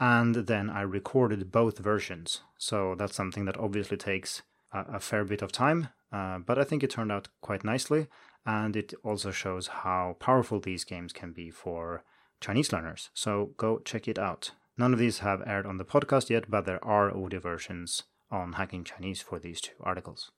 and 0.00 0.34
then 0.34 0.70
I 0.70 0.82
recorded 0.82 1.50
both 1.50 1.78
versions. 1.78 2.42
So 2.56 2.94
that's 2.94 3.16
something 3.16 3.44
that 3.46 3.58
obviously 3.58 3.96
takes 3.96 4.42
a, 4.72 4.84
a 4.94 5.00
fair 5.00 5.24
bit 5.24 5.42
of 5.42 5.52
time, 5.52 5.88
uh, 6.12 6.38
but 6.38 6.58
I 6.58 6.64
think 6.64 6.82
it 6.82 6.90
turned 6.90 7.12
out 7.12 7.28
quite 7.40 7.64
nicely, 7.64 8.06
and 8.48 8.76
it 8.76 8.94
also 9.04 9.30
shows 9.30 9.66
how 9.66 10.16
powerful 10.18 10.58
these 10.58 10.82
games 10.82 11.12
can 11.12 11.32
be 11.32 11.50
for 11.50 12.02
Chinese 12.40 12.72
learners. 12.72 13.10
So 13.12 13.50
go 13.58 13.78
check 13.84 14.08
it 14.08 14.18
out. 14.18 14.52
None 14.78 14.94
of 14.94 14.98
these 14.98 15.18
have 15.18 15.46
aired 15.46 15.66
on 15.66 15.76
the 15.76 15.84
podcast 15.84 16.30
yet, 16.30 16.50
but 16.50 16.64
there 16.64 16.82
are 16.82 17.14
audio 17.14 17.40
versions 17.40 18.04
on 18.30 18.54
Hacking 18.54 18.84
Chinese 18.84 19.20
for 19.20 19.38
these 19.38 19.60
two 19.60 19.74
articles. 19.82 20.30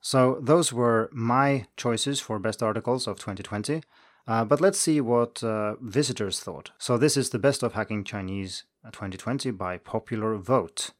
So 0.00 0.38
those 0.40 0.72
were 0.72 1.10
my 1.12 1.66
choices 1.76 2.18
for 2.18 2.38
best 2.38 2.62
articles 2.62 3.06
of 3.06 3.18
2020. 3.18 3.82
Uh, 4.26 4.44
but 4.46 4.62
let's 4.62 4.80
see 4.80 5.02
what 5.02 5.44
uh, 5.44 5.74
visitors 5.82 6.40
thought. 6.40 6.70
So 6.78 6.96
this 6.96 7.18
is 7.18 7.28
the 7.28 7.38
best 7.38 7.62
of 7.62 7.74
Hacking 7.74 8.04
Chinese 8.04 8.64
2020 8.84 9.50
by 9.50 9.76
popular 9.76 10.36
vote. 10.36 10.92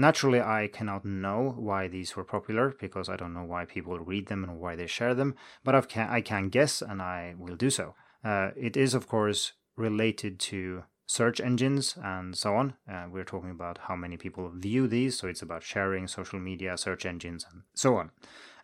Naturally, 0.00 0.40
I 0.40 0.68
cannot 0.72 1.04
know 1.04 1.54
why 1.58 1.88
these 1.88 2.14
were 2.14 2.22
popular 2.22 2.72
because 2.80 3.08
I 3.08 3.16
don't 3.16 3.34
know 3.34 3.42
why 3.42 3.64
people 3.64 3.98
read 3.98 4.28
them 4.28 4.44
and 4.44 4.60
why 4.60 4.76
they 4.76 4.86
share 4.86 5.12
them, 5.12 5.34
but 5.64 5.74
I 5.74 5.80
can, 5.80 6.08
I 6.08 6.20
can 6.20 6.50
guess 6.50 6.80
and 6.80 7.02
I 7.02 7.34
will 7.36 7.56
do 7.56 7.68
so. 7.68 7.96
Uh, 8.24 8.50
it 8.56 8.76
is, 8.76 8.94
of 8.94 9.08
course, 9.08 9.54
related 9.76 10.38
to 10.38 10.84
search 11.06 11.40
engines 11.40 11.98
and 12.00 12.36
so 12.36 12.54
on. 12.54 12.74
Uh, 12.88 13.06
we're 13.10 13.24
talking 13.24 13.50
about 13.50 13.78
how 13.88 13.96
many 13.96 14.16
people 14.16 14.52
view 14.54 14.86
these, 14.86 15.18
so 15.18 15.26
it's 15.26 15.42
about 15.42 15.64
sharing 15.64 16.06
social 16.06 16.38
media, 16.38 16.78
search 16.78 17.04
engines, 17.04 17.44
and 17.50 17.62
so 17.74 17.96
on. 17.96 18.12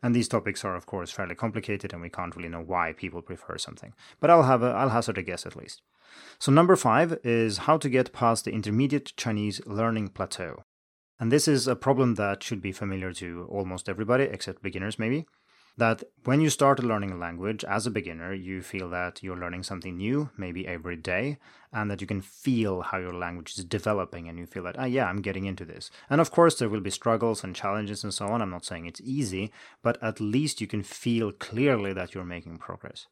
And 0.04 0.14
these 0.14 0.28
topics 0.28 0.64
are, 0.64 0.76
of 0.76 0.86
course, 0.86 1.10
fairly 1.10 1.34
complicated, 1.34 1.92
and 1.92 2.00
we 2.00 2.10
can't 2.10 2.36
really 2.36 2.48
know 2.48 2.62
why 2.62 2.92
people 2.92 3.22
prefer 3.22 3.58
something. 3.58 3.92
But 4.20 4.30
I'll 4.30 4.44
have 4.44 4.62
a, 4.62 4.66
I'll 4.66 4.90
hazard 4.90 5.18
a 5.18 5.22
guess 5.22 5.46
at 5.46 5.56
least. 5.56 5.82
So 6.38 6.52
number 6.52 6.76
five 6.76 7.18
is 7.24 7.58
how 7.58 7.76
to 7.78 7.88
get 7.88 8.12
past 8.12 8.44
the 8.44 8.52
intermediate 8.52 9.16
Chinese 9.16 9.60
learning 9.66 10.10
plateau. 10.10 10.62
And 11.20 11.30
this 11.30 11.46
is 11.46 11.68
a 11.68 11.76
problem 11.76 12.14
that 12.14 12.42
should 12.42 12.60
be 12.60 12.72
familiar 12.72 13.12
to 13.14 13.46
almost 13.50 13.88
everybody, 13.88 14.24
except 14.24 14.62
beginners 14.62 14.98
maybe 14.98 15.26
that 15.76 16.04
when 16.24 16.40
you 16.40 16.48
start 16.48 16.84
learning 16.84 17.10
a 17.10 17.16
language 17.16 17.64
as 17.64 17.86
a 17.86 17.90
beginner, 17.90 18.32
you 18.32 18.62
feel 18.62 18.88
that 18.90 19.22
you're 19.22 19.36
learning 19.36 19.62
something 19.62 19.96
new, 19.96 20.30
maybe 20.36 20.66
every 20.66 20.94
day, 20.94 21.36
and 21.72 21.90
that 21.90 22.00
you 22.00 22.06
can 22.06 22.20
feel 22.20 22.82
how 22.82 22.98
your 22.98 23.12
language 23.12 23.58
is 23.58 23.64
developing 23.64 24.28
and 24.28 24.38
you 24.38 24.46
feel 24.46 24.62
that, 24.62 24.78
ah, 24.78 24.84
yeah, 24.84 25.06
I'm 25.06 25.20
getting 25.20 25.46
into 25.46 25.64
this. 25.64 25.90
And 26.08 26.20
of 26.20 26.30
course, 26.30 26.56
there 26.56 26.68
will 26.68 26.80
be 26.80 26.90
struggles 26.90 27.42
and 27.42 27.56
challenges 27.56 28.04
and 28.04 28.14
so 28.14 28.28
on. 28.28 28.40
I'm 28.40 28.50
not 28.50 28.64
saying 28.64 28.86
it's 28.86 29.00
easy, 29.00 29.50
but 29.82 30.00
at 30.00 30.20
least 30.20 30.60
you 30.60 30.68
can 30.68 30.84
feel 30.84 31.32
clearly 31.32 31.92
that 31.92 32.14
you're 32.14 32.24
making 32.24 32.58
progress. 32.58 33.08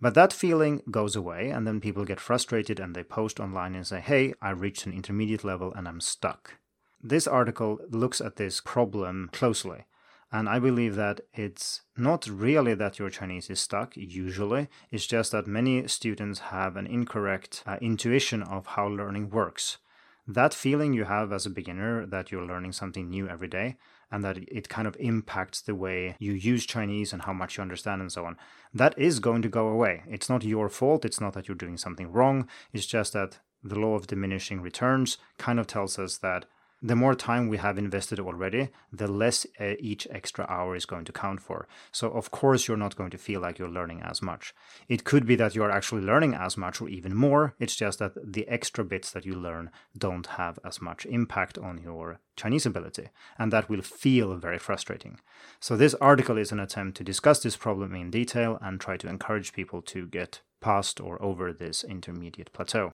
But 0.00 0.14
that 0.14 0.32
feeling 0.32 0.82
goes 0.90 1.16
away, 1.16 1.50
and 1.50 1.66
then 1.66 1.80
people 1.80 2.04
get 2.04 2.20
frustrated 2.20 2.80
and 2.80 2.94
they 2.94 3.04
post 3.04 3.40
online 3.40 3.74
and 3.74 3.86
say, 3.86 4.00
hey, 4.00 4.32
I 4.40 4.50
reached 4.50 4.86
an 4.86 4.92
intermediate 4.94 5.44
level 5.44 5.72
and 5.74 5.86
I'm 5.86 6.00
stuck. 6.00 6.54
This 7.02 7.26
article 7.26 7.78
looks 7.90 8.20
at 8.20 8.36
this 8.36 8.60
problem 8.60 9.30
closely 9.32 9.84
and 10.32 10.48
I 10.48 10.58
believe 10.58 10.96
that 10.96 11.20
it's 11.32 11.82
not 11.96 12.26
really 12.26 12.74
that 12.74 12.98
your 12.98 13.10
Chinese 13.10 13.48
is 13.48 13.60
stuck, 13.60 13.96
usually. 13.96 14.68
It's 14.90 15.06
just 15.06 15.32
that 15.32 15.46
many 15.46 15.86
students 15.86 16.40
have 16.40 16.76
an 16.76 16.86
incorrect 16.86 17.62
uh, 17.66 17.78
intuition 17.80 18.42
of 18.42 18.66
how 18.66 18.88
learning 18.88 19.30
works. 19.30 19.78
That 20.26 20.52
feeling 20.52 20.92
you 20.92 21.04
have 21.04 21.32
as 21.32 21.46
a 21.46 21.50
beginner 21.50 22.04
that 22.06 22.32
you're 22.32 22.44
learning 22.44 22.72
something 22.72 23.08
new 23.08 23.28
every 23.28 23.46
day 23.46 23.76
and 24.10 24.24
that 24.24 24.38
it 24.38 24.68
kind 24.68 24.88
of 24.88 24.96
impacts 24.98 25.60
the 25.60 25.76
way 25.76 26.16
you 26.18 26.32
use 26.32 26.66
Chinese 26.66 27.12
and 27.12 27.22
how 27.22 27.32
much 27.32 27.56
you 27.56 27.62
understand 27.62 28.00
and 28.00 28.10
so 28.10 28.26
on, 28.26 28.36
that 28.74 28.98
is 28.98 29.20
going 29.20 29.42
to 29.42 29.48
go 29.48 29.68
away. 29.68 30.02
It's 30.08 30.28
not 30.28 30.42
your 30.42 30.68
fault. 30.68 31.04
It's 31.04 31.20
not 31.20 31.34
that 31.34 31.46
you're 31.46 31.56
doing 31.56 31.76
something 31.76 32.10
wrong. 32.10 32.48
It's 32.72 32.86
just 32.86 33.12
that 33.12 33.38
the 33.62 33.78
law 33.78 33.94
of 33.94 34.08
diminishing 34.08 34.60
returns 34.60 35.18
kind 35.38 35.60
of 35.60 35.68
tells 35.68 35.98
us 35.98 36.18
that 36.18 36.46
the 36.82 36.96
more 36.96 37.14
time 37.14 37.48
we 37.48 37.56
have 37.56 37.78
invested 37.78 38.20
already, 38.20 38.68
the 38.92 39.08
less 39.08 39.46
uh, 39.58 39.74
each 39.78 40.06
extra 40.10 40.46
hour 40.48 40.76
is 40.76 40.84
going 40.84 41.04
to 41.06 41.12
count 41.12 41.40
for. 41.40 41.66
So, 41.90 42.10
of 42.10 42.30
course, 42.30 42.68
you're 42.68 42.76
not 42.76 42.96
going 42.96 43.10
to 43.10 43.18
feel 43.18 43.40
like 43.40 43.58
you're 43.58 43.68
learning 43.68 44.02
as 44.02 44.20
much. 44.20 44.54
It 44.88 45.04
could 45.04 45.26
be 45.26 45.36
that 45.36 45.54
you're 45.54 45.70
actually 45.70 46.02
learning 46.02 46.34
as 46.34 46.56
much 46.56 46.80
or 46.80 46.88
even 46.88 47.14
more. 47.14 47.54
It's 47.58 47.76
just 47.76 47.98
that 47.98 48.12
the 48.22 48.46
extra 48.48 48.84
bits 48.84 49.10
that 49.12 49.24
you 49.24 49.34
learn 49.34 49.70
don't 49.96 50.26
have 50.26 50.58
as 50.64 50.82
much 50.82 51.06
impact 51.06 51.56
on 51.58 51.78
your 51.78 52.20
Chinese 52.36 52.66
ability, 52.66 53.08
and 53.38 53.52
that 53.52 53.68
will 53.70 53.82
feel 53.82 54.36
very 54.36 54.58
frustrating. 54.58 55.18
So, 55.60 55.76
this 55.76 55.94
article 55.94 56.36
is 56.36 56.52
an 56.52 56.60
attempt 56.60 56.98
to 56.98 57.04
discuss 57.04 57.42
this 57.42 57.56
problem 57.56 57.94
in 57.94 58.10
detail 58.10 58.58
and 58.60 58.80
try 58.80 58.96
to 58.98 59.08
encourage 59.08 59.54
people 59.54 59.80
to 59.82 60.06
get 60.06 60.40
past 60.60 61.00
or 61.00 61.20
over 61.22 61.52
this 61.52 61.84
intermediate 61.84 62.52
plateau. 62.52 62.92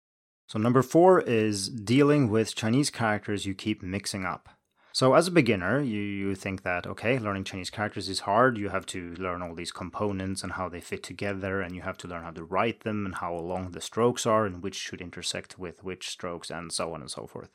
So, 0.51 0.59
number 0.59 0.83
four 0.83 1.21
is 1.21 1.69
dealing 1.69 2.29
with 2.29 2.57
Chinese 2.57 2.91
characters 2.91 3.47
you 3.47 3.55
keep 3.55 3.85
mixing 3.85 4.25
up. 4.25 4.49
So, 4.91 5.15
as 5.15 5.29
a 5.29 5.31
beginner, 5.31 5.79
you, 5.81 6.01
you 6.01 6.35
think 6.35 6.65
that, 6.65 6.89
okay, 6.89 7.21
learning 7.21 7.45
Chinese 7.45 7.71
characters 7.71 8.09
is 8.09 8.27
hard. 8.27 8.59
You 8.59 8.71
have 8.71 8.85
to 8.87 9.15
learn 9.15 9.43
all 9.43 9.55
these 9.55 9.71
components 9.71 10.43
and 10.43 10.55
how 10.55 10.69
they 10.69 10.81
fit 10.81 11.05
together, 11.05 11.61
and 11.61 11.77
you 11.77 11.83
have 11.83 11.97
to 11.99 12.09
learn 12.09 12.25
how 12.25 12.33
to 12.33 12.43
write 12.43 12.81
them 12.81 13.07
and 13.07 13.15
how 13.15 13.33
long 13.33 13.71
the 13.71 13.81
strokes 13.81 14.27
are 14.27 14.45
and 14.45 14.61
which 14.61 14.75
should 14.75 15.01
intersect 15.01 15.57
with 15.57 15.85
which 15.85 16.09
strokes, 16.09 16.51
and 16.51 16.73
so 16.73 16.95
on 16.95 17.01
and 17.01 17.13
so 17.13 17.29
forth. 17.29 17.51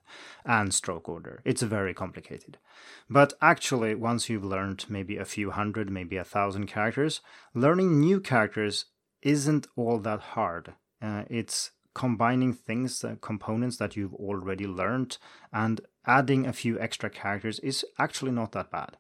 And 0.46 0.74
stroke 0.74 1.10
order. 1.10 1.42
It's 1.44 1.64
very 1.64 1.94
complicated. 1.94 2.60
But 3.10 3.34
actually, 3.42 3.96
once 3.96 4.30
you've 4.30 4.46
learned 4.46 4.86
maybe 4.88 5.18
a 5.18 5.26
few 5.26 5.52
hundred, 5.52 5.90
maybe 5.90 6.16
a 6.16 6.24
thousand 6.24 6.68
characters, 6.68 7.20
learning 7.54 8.00
new 8.00 8.22
characters 8.22 8.86
isn't 9.22 9.68
all 9.76 10.00
that 10.00 10.22
hard. 10.22 10.76
Uh, 11.02 11.24
it's 11.30 11.72
combining 11.96 12.54
things, 12.54 13.04
uh, 13.04 13.16
components 13.22 13.78
that 13.78 13.96
you've 13.96 14.14
already 14.14 14.68
learned, 14.68 15.18
and 15.52 15.82
adding 16.06 16.46
a 16.46 16.54
few 16.54 16.80
extra 16.80 17.10
characters 17.10 17.58
is 17.60 17.84
actually 17.98 18.32
not 18.32 18.52
that 18.52 18.70
bad. 18.70 18.98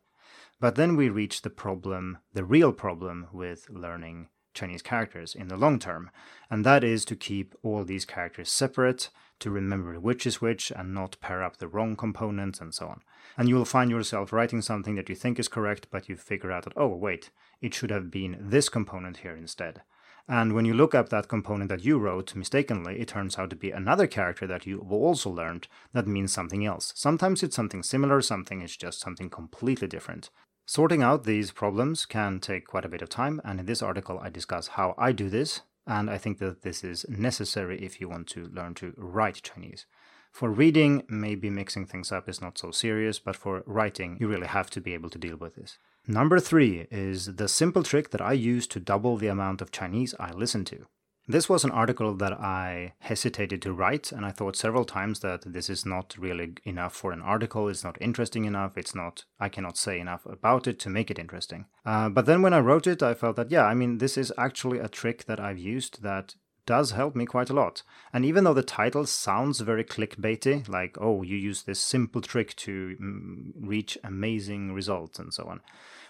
But 0.59 0.75
then 0.75 0.95
we 0.95 1.09
reach 1.09 1.43
the 1.43 1.49
problem, 1.51 2.17
the 2.33 2.45
real 2.45 2.73
problem 2.73 3.27
with 3.31 3.69
learning 3.69 4.29
Chinese 4.55 4.81
characters 4.81 5.35
in 5.35 5.49
the 5.49 5.57
long 5.57 5.77
term, 5.77 6.09
and 6.49 6.65
that 6.65 6.83
is 6.83 7.05
to 7.05 7.15
keep 7.15 7.53
all 7.61 7.83
these 7.83 8.05
characters 8.05 8.49
separate, 8.49 9.09
to 9.39 9.51
remember 9.51 9.99
which 9.99 10.25
is 10.25 10.39
which, 10.39 10.71
and 10.71 10.93
not 10.93 11.19
pair 11.19 11.43
up 11.43 11.57
the 11.57 11.67
wrong 11.67 11.97
components, 11.97 12.61
and 12.61 12.73
so 12.73 12.87
on. 12.87 13.01
And 13.37 13.49
you 13.49 13.55
will 13.55 13.65
find 13.65 13.91
yourself 13.91 14.31
writing 14.31 14.61
something 14.61 14.95
that 14.95 15.09
you 15.09 15.15
think 15.15 15.37
is 15.37 15.49
correct, 15.49 15.87
but 15.91 16.07
you 16.07 16.15
figure 16.15 16.53
out 16.53 16.63
that, 16.63 16.73
oh, 16.77 16.87
wait, 16.87 17.31
it 17.61 17.73
should 17.73 17.91
have 17.91 18.09
been 18.09 18.37
this 18.39 18.69
component 18.69 19.17
here 19.17 19.35
instead. 19.35 19.81
And 20.27 20.53
when 20.53 20.65
you 20.65 20.73
look 20.73 20.95
up 20.95 21.09
that 21.09 21.27
component 21.27 21.69
that 21.69 21.85
you 21.85 21.99
wrote 21.99 22.35
mistakenly, 22.35 22.99
it 22.99 23.09
turns 23.09 23.37
out 23.37 23.51
to 23.51 23.55
be 23.55 23.69
another 23.69 24.07
character 24.07 24.47
that 24.47 24.65
you've 24.65 24.91
also 24.91 25.29
learned 25.29 25.67
that 25.93 26.07
means 26.07 26.33
something 26.33 26.65
else. 26.65 26.93
Sometimes 26.95 27.43
it's 27.43 27.55
something 27.55 27.83
similar, 27.83 28.21
something 28.21 28.61
is 28.61 28.75
just 28.75 28.99
something 28.99 29.29
completely 29.29 29.87
different. 29.87 30.31
Sorting 30.65 31.03
out 31.03 31.25
these 31.25 31.51
problems 31.51 32.07
can 32.07 32.39
take 32.39 32.65
quite 32.65 32.85
a 32.85 32.89
bit 32.89 33.03
of 33.03 33.09
time, 33.09 33.39
and 33.45 33.59
in 33.59 33.67
this 33.67 33.83
article 33.83 34.19
I 34.19 34.29
discuss 34.29 34.69
how 34.69 34.95
I 34.97 35.11
do 35.11 35.29
this, 35.29 35.61
and 35.85 36.09
I 36.09 36.17
think 36.17 36.39
that 36.39 36.63
this 36.63 36.83
is 36.83 37.05
necessary 37.07 37.83
if 37.85 38.01
you 38.01 38.09
want 38.09 38.25
to 38.29 38.47
learn 38.47 38.73
to 38.75 38.93
write 38.97 39.43
Chinese. 39.43 39.85
For 40.31 40.49
reading, 40.49 41.03
maybe 41.07 41.51
mixing 41.51 41.85
things 41.85 42.11
up 42.11 42.27
is 42.27 42.41
not 42.41 42.57
so 42.57 42.71
serious, 42.71 43.19
but 43.19 43.35
for 43.35 43.63
writing, 43.67 44.17
you 44.19 44.27
really 44.27 44.47
have 44.47 44.71
to 44.71 44.81
be 44.81 44.95
able 44.95 45.11
to 45.11 45.19
deal 45.19 45.37
with 45.37 45.55
this. 45.55 45.77
Number 46.07 46.39
three 46.39 46.85
is 46.91 47.35
the 47.37 47.47
simple 47.47 47.81
trick 47.81 48.11
that 48.11 48.21
I 48.21 48.33
use 48.33 48.67
to 48.67 48.79
double 48.79 49.17
the 49.17 49.27
amount 49.27 49.61
of 49.61 49.71
Chinese 49.71 50.13
I 50.19 50.31
listen 50.31 50.63
to. 50.65 50.85
This 51.27 51.49
was 51.49 51.63
an 51.63 51.71
article 51.71 52.13
that 52.17 52.33
I 52.33 52.93
hesitated 52.99 53.59
to 53.63 53.73
write, 53.73 54.11
and 54.11 54.23
I 54.23 54.29
thought 54.29 54.55
several 54.55 54.85
times 54.85 55.21
that 55.21 55.41
this 55.51 55.67
is 55.67 55.83
not 55.83 56.15
really 56.19 56.53
enough 56.63 56.93
for 56.93 57.11
an 57.11 57.23
article, 57.23 57.67
it's 57.67 57.83
not 57.83 57.99
interesting 57.99 58.45
enough, 58.45 58.77
it's 58.77 58.93
not, 58.93 59.25
I 59.39 59.49
cannot 59.49 59.77
say 59.77 59.99
enough 59.99 60.27
about 60.27 60.67
it 60.67 60.77
to 60.81 60.89
make 60.91 61.09
it 61.09 61.17
interesting. 61.17 61.65
Uh, 61.83 62.09
but 62.09 62.27
then 62.27 62.43
when 62.43 62.53
I 62.53 62.59
wrote 62.59 62.85
it, 62.85 63.01
I 63.01 63.15
felt 63.15 63.37
that, 63.37 63.49
yeah, 63.49 63.65
I 63.65 63.73
mean, 63.73 63.97
this 63.97 64.15
is 64.15 64.31
actually 64.37 64.77
a 64.77 64.87
trick 64.87 65.25
that 65.25 65.39
I've 65.39 65.57
used 65.57 66.03
that 66.03 66.35
does 66.67 66.91
help 66.91 67.15
me 67.15 67.25
quite 67.25 67.49
a 67.49 67.53
lot. 67.53 67.83
And 68.13 68.25
even 68.25 68.43
though 68.43 68.53
the 68.53 68.63
title 68.63 69.05
sounds 69.05 69.59
very 69.61 69.83
clickbaity, 69.83 70.67
like, 70.67 70.97
oh, 70.99 71.23
you 71.23 71.37
use 71.37 71.63
this 71.63 71.79
simple 71.79 72.21
trick 72.21 72.55
to 72.57 72.95
mm, 73.01 73.51
reach 73.55 73.97
amazing 74.03 74.73
results 74.73 75.19
and 75.19 75.33
so 75.33 75.45
on, 75.45 75.61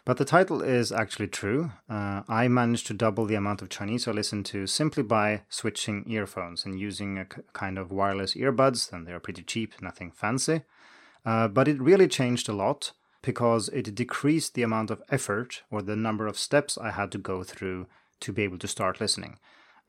but 0.05 0.17
the 0.17 0.25
title 0.25 0.61
is 0.61 0.91
actually 0.91 1.27
true. 1.27 1.71
Uh, 1.89 2.21
I 2.27 2.47
managed 2.47 2.85
to 2.87 2.93
double 2.93 3.25
the 3.25 3.35
amount 3.35 3.63
of 3.63 3.69
Chinese 3.69 4.07
I 4.07 4.11
listen 4.11 4.43
to 4.43 4.67
simply 4.67 5.01
by 5.01 5.41
switching 5.49 6.05
earphones 6.07 6.63
and 6.63 6.79
using 6.79 7.17
a 7.17 7.25
kind 7.53 7.79
of 7.79 7.91
wireless 7.91 8.35
earbuds, 8.35 8.93
and 8.93 9.07
they're 9.07 9.19
pretty 9.19 9.41
cheap, 9.41 9.81
nothing 9.81 10.11
fancy. 10.11 10.61
Uh, 11.25 11.47
but 11.47 11.67
it 11.67 11.81
really 11.81 12.07
changed 12.07 12.47
a 12.47 12.53
lot 12.53 12.91
because 13.23 13.67
it 13.69 13.95
decreased 13.95 14.53
the 14.53 14.61
amount 14.61 14.91
of 14.91 15.01
effort 15.09 15.63
or 15.71 15.81
the 15.81 15.95
number 15.95 16.27
of 16.27 16.37
steps 16.37 16.77
I 16.77 16.91
had 16.91 17.11
to 17.13 17.17
go 17.17 17.43
through 17.43 17.87
to 18.19 18.31
be 18.31 18.43
able 18.43 18.59
to 18.59 18.67
start 18.67 19.01
listening. 19.01 19.39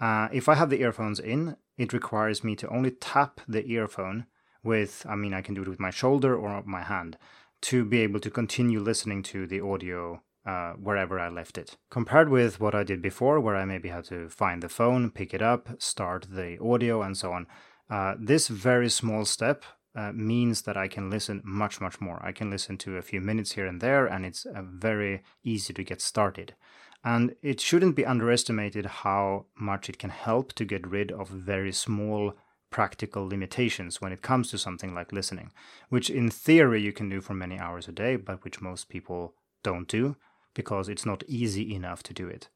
Uh, 0.01 0.29
if 0.33 0.49
I 0.49 0.55
have 0.55 0.71
the 0.71 0.81
earphones 0.81 1.21
in, 1.21 1.57
it 1.77 1.93
requires 1.93 2.43
me 2.43 2.57
to 2.57 2.69
only 2.69 2.91
tap 2.91 3.43
the 3.47 3.71
earphone 3.71 4.25
with, 4.65 5.05
I 5.07 5.15
mean, 5.15 5.35
I 5.35 5.43
can 5.43 5.55
do 5.55 5.63
it 5.63 5.69
with 5.69 5.79
my 5.79 5.91
shoulder 5.91 6.35
or 6.35 6.63
my 6.65 6.83
hand 6.83 7.19
to 7.63 7.85
be 7.85 8.01
able 8.01 8.21
to 8.21 8.31
continue 8.31 8.81
listening 8.81 9.23
to 9.25 9.47
the 9.47 9.61
audio 9.61 10.23
uh, 10.47 10.73
wherever 10.75 11.19
I 11.19 11.29
left 11.29 11.59
it. 11.59 11.77
Compared 11.91 12.29
with 12.29 12.61
what 12.61 12.75
I 12.75 12.85
did 12.85 13.03
before, 13.03 13.41
where 13.41 13.57
I 13.57 13.65
maybe 13.65 13.89
had 13.89 14.05
to 14.05 14.29
find 14.29 14.63
the 14.63 14.69
phone, 14.69 15.11
pick 15.11 15.35
it 15.35 15.43
up, 15.43 15.69
start 15.83 16.29
the 16.31 16.59
audio, 16.63 17.03
and 17.03 17.17
so 17.17 17.33
on, 17.33 17.47
uh, 17.91 18.15
this 18.19 18.49
very 18.49 18.89
small 18.89 19.25
step 19.25 19.65
uh, 19.97 20.13
means 20.13 20.63
that 20.63 20.77
I 20.77 20.89
can 20.89 21.11
listen 21.11 21.43
much, 21.45 21.81
much 21.81 22.01
more. 22.01 22.21
I 22.25 22.33
can 22.33 22.51
listen 22.51 22.79
to 22.79 22.97
a 22.97 23.03
few 23.03 23.21
minutes 23.21 23.53
here 23.53 23.67
and 23.67 23.81
there, 23.81 24.07
and 24.07 24.25
it's 24.25 24.47
uh, 24.47 24.63
very 24.63 25.23
easy 25.43 25.73
to 25.73 25.83
get 25.83 26.01
started. 26.01 26.55
And 27.03 27.35
it 27.43 27.61
shouldn't 27.61 27.97
be 27.97 28.05
underestimated 28.05 28.87
how 28.87 29.47
much 29.57 29.89
it 29.89 29.99
can 29.99 30.11
help 30.11 30.53
to 30.55 30.65
get 30.65 30.87
rid 30.87 31.13
of 31.13 31.29
very 31.29 31.73
small 31.73 32.35
practical 32.77 33.27
limitations 33.27 34.03
when 34.03 34.13
it 34.13 34.21
comes 34.21 34.51
to 34.51 34.59
something 34.59 34.95
like 34.95 35.11
listening, 35.11 35.51
which 35.89 36.11
in 36.11 36.29
theory 36.29 36.83
you 36.83 36.93
can 36.93 37.09
do 37.09 37.23
for 37.23 37.33
many 37.33 37.59
hours 37.59 37.89
a 37.89 37.93
day, 37.93 38.17
but 38.17 38.45
which 38.45 38.61
most 38.61 38.91
people 38.91 39.33
don't 39.63 39.89
do 39.89 40.15
because 40.53 40.87
it's 40.87 41.07
not 41.07 41.25
easy 41.27 41.75
enough 41.75 42.03
to 42.03 42.13
do 42.13 42.29
it. 42.29 42.51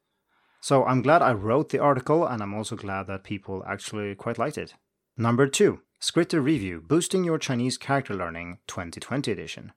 So 0.59 0.85
I'm 0.85 1.01
glad 1.01 1.23
I 1.23 1.33
wrote 1.33 1.69
the 1.69 1.79
article, 1.79 2.23
and 2.23 2.39
I'm 2.43 2.53
also 2.53 2.75
glad 2.75 3.07
that 3.07 3.23
people 3.23 3.63
actually 3.67 4.13
quite 4.13 4.37
liked 4.37 4.59
it. 4.59 4.75
Number 5.17 5.47
two, 5.47 5.79
Skritter 5.99 6.43
Review 6.43 6.83
Boosting 6.87 7.23
Your 7.23 7.39
Chinese 7.39 7.79
Character 7.79 8.13
Learning 8.13 8.59
2020 8.67 9.31
edition. 9.31 9.71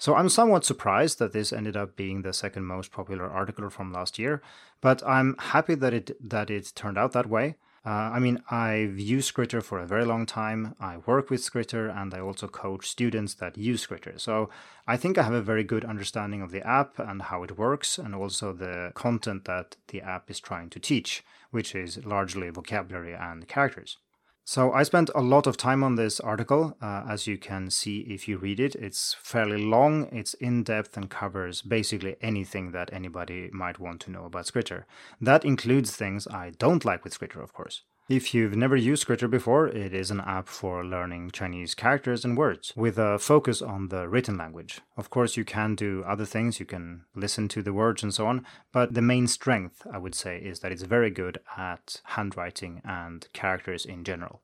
So 0.00 0.16
I'm 0.16 0.28
somewhat 0.28 0.64
surprised 0.64 1.20
that 1.20 1.32
this 1.32 1.52
ended 1.52 1.76
up 1.76 1.94
being 1.94 2.22
the 2.22 2.32
second 2.32 2.64
most 2.64 2.90
popular 2.90 3.30
article 3.30 3.70
from 3.70 3.92
last 3.92 4.18
year, 4.18 4.42
but 4.80 5.00
I'm 5.06 5.36
happy 5.38 5.76
that 5.76 5.94
it 5.94 6.10
that 6.28 6.50
it 6.50 6.72
turned 6.74 6.98
out 6.98 7.12
that 7.12 7.28
way. 7.28 7.54
Uh, 7.86 8.10
I 8.14 8.18
mean, 8.18 8.42
I've 8.50 8.98
used 8.98 9.32
Skritter 9.32 9.62
for 9.62 9.78
a 9.78 9.86
very 9.86 10.04
long 10.04 10.26
time. 10.26 10.74
I 10.80 10.96
work 11.06 11.30
with 11.30 11.40
Skritter 11.40 11.96
and 11.96 12.12
I 12.12 12.18
also 12.18 12.48
coach 12.48 12.88
students 12.88 13.34
that 13.34 13.56
use 13.56 13.86
Skritter. 13.86 14.20
So 14.20 14.50
I 14.88 14.96
think 14.96 15.16
I 15.16 15.22
have 15.22 15.32
a 15.32 15.40
very 15.40 15.62
good 15.62 15.84
understanding 15.84 16.42
of 16.42 16.50
the 16.50 16.66
app 16.66 16.98
and 16.98 17.22
how 17.22 17.44
it 17.44 17.56
works, 17.56 17.96
and 17.96 18.12
also 18.12 18.52
the 18.52 18.90
content 18.94 19.44
that 19.44 19.76
the 19.88 20.00
app 20.00 20.28
is 20.28 20.40
trying 20.40 20.68
to 20.70 20.80
teach, 20.80 21.24
which 21.52 21.76
is 21.76 22.04
largely 22.04 22.50
vocabulary 22.50 23.14
and 23.14 23.46
characters. 23.46 23.98
So 24.48 24.72
I 24.72 24.84
spent 24.84 25.10
a 25.12 25.22
lot 25.22 25.48
of 25.48 25.56
time 25.56 25.82
on 25.82 25.96
this 25.96 26.20
article. 26.20 26.76
Uh, 26.80 27.02
as 27.08 27.26
you 27.26 27.36
can 27.36 27.68
see 27.68 28.02
if 28.02 28.28
you 28.28 28.38
read 28.38 28.60
it, 28.60 28.76
it's 28.76 29.16
fairly 29.18 29.60
long, 29.60 30.04
it's 30.12 30.34
in 30.34 30.62
depth, 30.62 30.96
and 30.96 31.10
covers 31.10 31.62
basically 31.62 32.14
anything 32.20 32.70
that 32.70 32.92
anybody 32.92 33.50
might 33.52 33.80
want 33.80 34.00
to 34.02 34.12
know 34.12 34.24
about 34.24 34.46
Skritter. 34.46 34.84
That 35.20 35.44
includes 35.44 35.96
things 35.96 36.28
I 36.28 36.50
don't 36.58 36.84
like 36.84 37.02
with 37.02 37.18
Skritter, 37.18 37.42
of 37.42 37.52
course. 37.52 37.82
If 38.08 38.32
you've 38.32 38.54
never 38.54 38.76
used 38.76 39.04
Skritter 39.04 39.28
before, 39.28 39.66
it 39.66 39.92
is 39.92 40.12
an 40.12 40.20
app 40.20 40.46
for 40.46 40.84
learning 40.84 41.32
Chinese 41.32 41.74
characters 41.74 42.24
and 42.24 42.38
words 42.38 42.72
with 42.76 42.98
a 42.98 43.18
focus 43.18 43.60
on 43.60 43.88
the 43.88 44.08
written 44.08 44.36
language. 44.36 44.80
Of 44.96 45.10
course, 45.10 45.36
you 45.36 45.44
can 45.44 45.74
do 45.74 46.04
other 46.06 46.24
things, 46.24 46.60
you 46.60 46.66
can 46.66 47.06
listen 47.16 47.48
to 47.48 47.62
the 47.62 47.72
words 47.72 48.04
and 48.04 48.14
so 48.14 48.28
on, 48.28 48.46
but 48.70 48.94
the 48.94 49.02
main 49.02 49.26
strength, 49.26 49.84
I 49.92 49.98
would 49.98 50.14
say, 50.14 50.38
is 50.38 50.60
that 50.60 50.70
it's 50.70 50.84
very 50.84 51.10
good 51.10 51.40
at 51.56 52.00
handwriting 52.04 52.80
and 52.84 53.26
characters 53.32 53.84
in 53.84 54.04
general. 54.04 54.40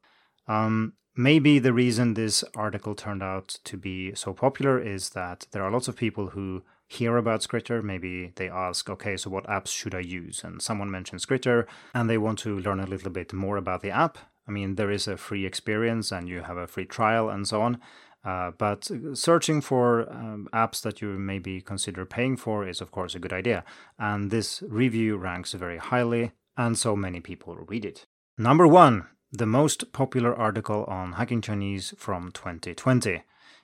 Um, 0.49 0.95
maybe 1.15 1.61
the 1.61 1.73
reason 1.73 2.15
this 2.15 2.43
article 2.57 2.97
turned 2.97 3.23
out 3.23 3.61
to 3.63 3.77
be 3.77 4.13
so 4.17 4.33
popular 4.33 4.81
is 4.81 5.11
that 5.11 5.47
there 5.53 5.63
are 5.63 5.71
lots 5.71 5.87
of 5.87 5.95
people 5.95 6.31
who 6.31 6.65
hear 6.93 7.17
about 7.17 7.41
Skritter, 7.41 7.83
maybe 7.83 8.33
they 8.37 8.49
ask, 8.49 8.89
okay, 8.91 9.17
so 9.17 9.31
what 9.31 9.47
apps 9.47 9.69
should 9.69 9.95
I 9.95 10.01
use? 10.01 10.45
And 10.45 10.61
someone 10.61 10.91
mentions 10.91 11.25
Skritter 11.25 11.67
and 11.95 12.09
they 12.09 12.19
want 12.19 12.39
to 12.41 12.59
learn 12.59 12.81
a 12.81 12.87
little 12.87 13.11
bit 13.11 13.33
more 13.33 13.57
about 13.57 13.81
the 13.81 13.91
app. 13.91 14.19
I 14.47 14.51
mean, 14.51 14.75
there 14.75 14.91
is 14.91 15.09
a 15.09 15.17
free 15.17 15.47
experience 15.47 16.13
and 16.13 16.29
you 16.29 16.43
have 16.43 16.57
a 16.57 16.67
free 16.67 16.85
trial 16.85 17.31
and 17.31 17.47
so 17.49 17.63
on. 17.63 17.81
Uh, 18.25 18.53
but 18.57 18.89
searching 19.15 19.61
for 19.61 20.09
um, 20.13 20.49
apps 20.53 20.81
that 20.83 21.01
you 21.01 21.09
maybe 21.09 21.61
consider 21.61 22.05
paying 22.05 22.37
for 22.37 22.67
is, 22.67 22.81
of 22.81 22.91
course, 22.93 23.15
a 23.15 23.19
good 23.19 23.33
idea. 23.33 23.65
And 23.99 24.31
this 24.31 24.63
review 24.69 25.17
ranks 25.17 25.55
very 25.55 25.79
highly, 25.79 26.31
and 26.57 26.79
so 26.79 26.95
many 26.95 27.21
people 27.21 27.57
read 27.57 27.85
it. 27.85 28.07
Number 28.39 28.69
one, 28.69 29.07
the 29.33 29.47
most 29.47 29.93
popular 29.93 30.35
article 30.37 30.85
on 30.85 31.15
Hacking 31.15 31.41
Chinese 31.41 31.95
from 31.97 32.31
2020 32.31 33.23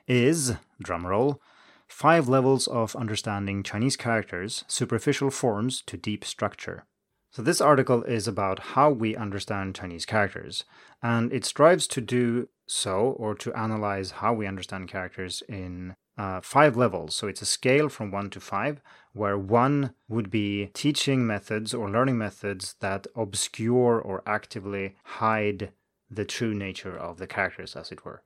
is, 0.08 0.54
drumroll, 0.82 1.38
Five 1.88 2.28
levels 2.28 2.68
of 2.68 2.94
understanding 2.94 3.62
Chinese 3.62 3.96
characters, 3.96 4.64
superficial 4.68 5.30
forms 5.30 5.82
to 5.86 5.96
deep 5.96 6.24
structure. 6.24 6.84
So, 7.30 7.42
this 7.42 7.60
article 7.60 8.04
is 8.04 8.28
about 8.28 8.58
how 8.58 8.90
we 8.90 9.16
understand 9.16 9.74
Chinese 9.74 10.06
characters, 10.06 10.64
and 11.02 11.32
it 11.32 11.44
strives 11.44 11.86
to 11.88 12.00
do 12.00 12.48
so 12.66 13.16
or 13.18 13.34
to 13.36 13.52
analyze 13.54 14.12
how 14.12 14.32
we 14.32 14.46
understand 14.46 14.88
characters 14.88 15.42
in 15.48 15.96
uh, 16.16 16.40
five 16.40 16.76
levels. 16.76 17.14
So, 17.14 17.26
it's 17.26 17.42
a 17.42 17.46
scale 17.46 17.88
from 17.88 18.10
one 18.10 18.30
to 18.30 18.40
five, 18.40 18.80
where 19.12 19.38
one 19.38 19.94
would 20.08 20.30
be 20.30 20.70
teaching 20.74 21.26
methods 21.26 21.74
or 21.74 21.90
learning 21.90 22.18
methods 22.18 22.76
that 22.80 23.06
obscure 23.16 24.00
or 24.00 24.22
actively 24.26 24.96
hide 25.04 25.72
the 26.10 26.24
true 26.24 26.54
nature 26.54 26.96
of 26.96 27.18
the 27.18 27.26
characters, 27.26 27.76
as 27.76 27.92
it 27.92 28.04
were. 28.04 28.22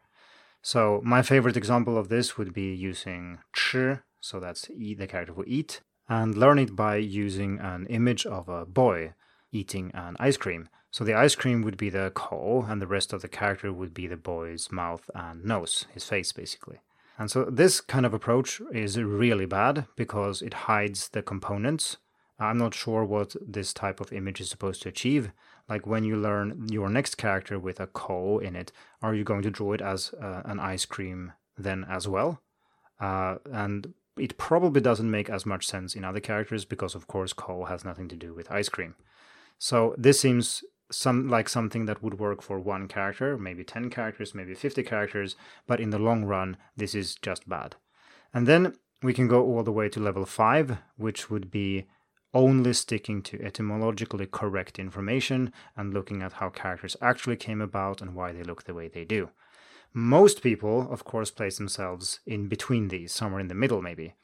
So 0.63 1.01
my 1.05 1.23
favorite 1.23 1.57
example 1.57 1.99
of 1.99 2.09
this 2.09 2.39
would 2.39 2.55
be 2.55 2.73
using 2.73 3.39
吃, 3.53 4.03
so 4.21 4.39
that's 4.39 4.71
eat, 4.71 4.99
the 4.99 5.09
character 5.09 5.35
for 5.35 5.45
eat, 5.47 5.81
and 6.09 6.37
learn 6.37 6.59
it 6.59 6.77
by 6.77 6.97
using 6.97 7.59
an 7.59 7.87
image 7.87 8.25
of 8.25 8.49
a 8.49 8.65
boy 8.65 9.15
eating 9.51 9.91
an 9.93 10.17
ice 10.21 10.37
cream. 10.37 10.69
So 10.93 11.05
the 11.05 11.15
ice 11.15 11.35
cream 11.35 11.63
would 11.63 11.77
be 11.77 11.91
the 11.91 12.13
ko, 12.15 12.65
and 12.69 12.81
the 12.81 12.87
rest 12.87 13.13
of 13.13 13.23
the 13.23 13.29
character 13.29 13.73
would 13.73 13.93
be 13.93 14.07
the 14.07 14.17
boy's 14.17 14.71
mouth 14.71 15.11
and 15.15 15.45
nose, 15.45 15.87
his 15.93 16.05
face 16.05 16.33
basically. 16.33 16.81
And 17.19 17.31
so 17.31 17.45
this 17.45 17.81
kind 17.81 18.07
of 18.07 18.15
approach 18.15 18.61
is 18.73 19.01
really 19.03 19.47
bad 19.47 19.87
because 19.97 20.43
it 20.43 20.55
hides 20.55 21.09
the 21.09 21.23
components. 21.23 21.97
I'm 22.39 22.59
not 22.59 22.75
sure 22.75 23.05
what 23.05 23.35
this 23.41 23.73
type 23.73 24.01
of 24.01 24.13
image 24.13 24.41
is 24.41 24.51
supposed 24.51 24.83
to 24.83 24.89
achieve, 24.89 25.33
like 25.73 25.87
when 25.87 26.05
you 26.05 26.17
learn 26.17 26.47
your 26.69 26.91
next 26.91 27.15
character 27.17 27.59
with 27.59 27.81
a 27.81 27.87
ko 27.87 28.39
in 28.39 28.55
it, 28.63 28.73
are 29.01 29.15
you 29.15 29.25
going 29.25 29.45
to 29.45 29.51
draw 29.51 29.73
it 29.73 29.81
as 29.81 30.01
uh, 30.21 30.43
an 30.45 30.59
ice 30.61 30.85
cream 30.85 31.33
then 31.57 31.81
as 31.89 32.07
well? 32.07 32.31
Uh, 33.01 33.37
and 33.51 33.95
it 34.19 34.37
probably 34.37 34.83
doesn't 34.83 35.11
make 35.11 35.31
as 35.31 35.47
much 35.47 35.65
sense 35.67 35.95
in 35.95 36.05
other 36.05 36.21
characters 36.21 36.67
because, 36.67 36.95
of 36.95 37.07
course, 37.07 37.33
ko 37.33 37.65
has 37.65 37.87
nothing 37.87 38.09
to 38.09 38.17
do 38.17 38.35
with 38.35 38.51
ice 38.61 38.69
cream. 38.69 38.95
So 39.59 39.95
this 39.97 40.21
seems 40.21 40.63
some 40.91 41.29
like 41.37 41.49
something 41.49 41.87
that 41.87 42.03
would 42.03 42.19
work 42.19 42.43
for 42.43 42.59
one 42.61 42.87
character, 42.87 43.39
maybe 43.39 43.65
10 43.65 43.89
characters, 43.89 44.35
maybe 44.35 44.55
50 44.55 44.83
characters, 44.83 45.37
but 45.67 45.81
in 45.81 45.89
the 45.89 45.99
long 45.99 46.27
run, 46.27 46.59
this 46.77 46.95
is 46.95 47.15
just 47.15 47.49
bad. 47.49 47.77
And 48.35 48.47
then 48.47 48.75
we 49.03 49.15
can 49.15 49.27
go 49.27 49.43
all 49.43 49.63
the 49.63 49.79
way 49.81 49.89
to 49.89 50.01
level 50.01 50.27
5, 50.27 50.77
which 50.97 51.31
would 51.31 51.51
be 51.51 51.87
only 52.35 52.73
sticking 52.73 53.23
to 53.23 53.43
etymologically 53.43 54.27
correct 54.27 54.79
information 54.79 55.53
and 55.77 55.93
looking 55.93 56.23
at 56.23 56.35
how 56.35 56.49
characters 56.49 56.97
actually 57.01 57.37
came 57.37 57.61
about 57.61 58.01
and 58.01 58.15
why 58.15 58.33
they 58.33 58.43
look 58.43 58.65
the 58.65 58.75
way 58.75 58.89
they 58.89 59.05
do. 59.05 59.31
Most 59.93 60.43
people, 60.43 60.91
of 60.91 61.05
course, 61.05 61.31
place 61.31 61.59
themselves 61.59 62.21
in 62.27 62.49
between 62.49 62.89
these, 62.89 63.13
somewhere 63.13 63.41
in 63.41 63.49
the 63.49 63.55
middle, 63.55 63.83
maybe, 63.83 64.15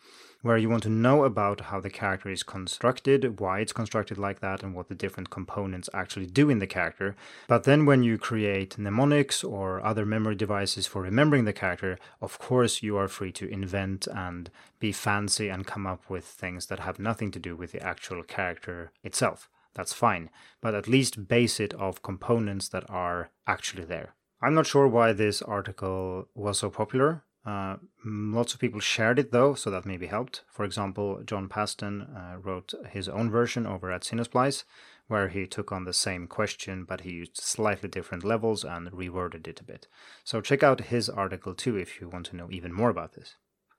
where 0.43 0.57
you 0.57 0.69
want 0.69 0.83
to 0.85 0.89
know 0.89 1.25
about 1.25 1.63
how 1.63 1.81
the 1.81 1.91
character 1.91 2.31
is 2.31 2.43
constructed, 2.43 3.41
why 3.41 3.61
it's 3.61 3.73
constructed 3.73 4.19
like 4.19 4.41
that, 4.41 4.63
and 4.63 4.75
what 4.75 4.89
the 4.89 4.95
different 4.95 5.31
components 5.31 5.89
actually 5.93 6.27
do 6.27 6.49
in 6.49 6.59
the 6.59 6.67
character. 6.67 7.17
But 7.49 7.65
then 7.65 7.87
when 7.87 8.03
you 8.03 8.19
create 8.19 8.79
mnemonics 8.79 9.43
or 9.43 9.85
other 9.85 10.07
memory 10.07 10.37
devices 10.37 10.87
for 10.87 11.03
remembering 11.03 11.45
the 11.45 11.53
character, 11.53 11.99
of 12.21 12.39
course, 12.39 12.83
you 12.83 12.97
are 12.97 13.09
free 13.09 13.33
to 13.33 13.49
invent 13.49 14.07
and 14.07 14.51
be 14.79 14.93
fancy 14.93 15.49
and 15.49 15.67
come 15.67 15.87
up 15.87 16.09
with 16.09 16.25
things 16.25 16.67
that 16.67 16.81
have 16.81 16.99
nothing 16.99 17.31
to 17.33 17.39
do 17.39 17.57
with 17.57 17.73
the 17.73 17.83
actual 17.83 18.23
character 18.23 18.93
itself. 19.03 19.49
That's 19.75 19.93
fine, 19.93 20.31
but 20.61 20.75
at 20.75 20.89
least 20.89 21.29
base 21.29 21.61
it 21.61 21.75
of 21.75 22.03
components 22.03 22.69
that 22.71 22.89
are 22.89 23.31
actually 23.47 23.85
there. 23.85 24.15
I'm 24.41 24.55
not 24.55 24.67
sure 24.67 24.87
why 24.87 25.13
this 25.13 25.43
article 25.43 26.29
was 26.35 26.59
so 26.59 26.71
popular. 26.71 27.25
Uh, 27.45 27.77
lots 28.05 28.53
of 28.53 28.61
people 28.61 28.81
shared 28.81 29.19
it 29.19 29.33
though, 29.33 29.55
so 29.55 29.71
that 29.71 29.87
maybe 29.87 30.07
helped. 30.07 30.43
For 30.49 30.65
example, 30.65 31.23
John 31.25 31.49
Pasden 31.49 32.03
uh, 32.03 32.39
wrote 32.39 32.75
his 32.91 33.09
own 33.09 33.31
version 33.31 33.67
over 33.67 33.91
at 33.91 34.03
Sinosplice, 34.03 34.65
where 35.07 35.29
he 35.29 35.47
took 35.47 35.73
on 35.73 35.85
the 35.85 35.93
same 35.93 36.27
question, 36.27 36.85
but 36.85 37.03
he 37.03 37.13
used 37.13 37.39
slightly 37.39 37.89
different 37.89 38.25
levels 38.25 38.65
and 38.65 38.91
reworded 38.93 39.47
it 39.49 39.61
a 39.61 39.65
bit. 39.65 39.87
So 40.25 40.41
check 40.41 40.63
out 40.63 40.81
his 40.93 41.09
article 41.09 41.55
too 41.55 41.77
if 41.77 42.01
you 42.01 42.09
want 42.09 42.27
to 42.27 42.37
know 42.37 42.49
even 42.51 42.73
more 42.73 42.91
about 42.91 43.15
this. 43.15 43.37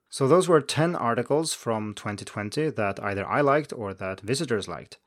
So 0.10 0.28
those 0.28 0.50
were 0.50 0.62
10 0.62 0.96
articles 0.96 1.54
from 1.54 1.94
2020 1.94 2.72
that 2.72 3.02
either 3.04 3.28
I 3.28 3.42
liked 3.42 3.72
or 3.72 3.94
that 3.94 4.22
visitors 4.22 4.68
liked. 4.68 4.98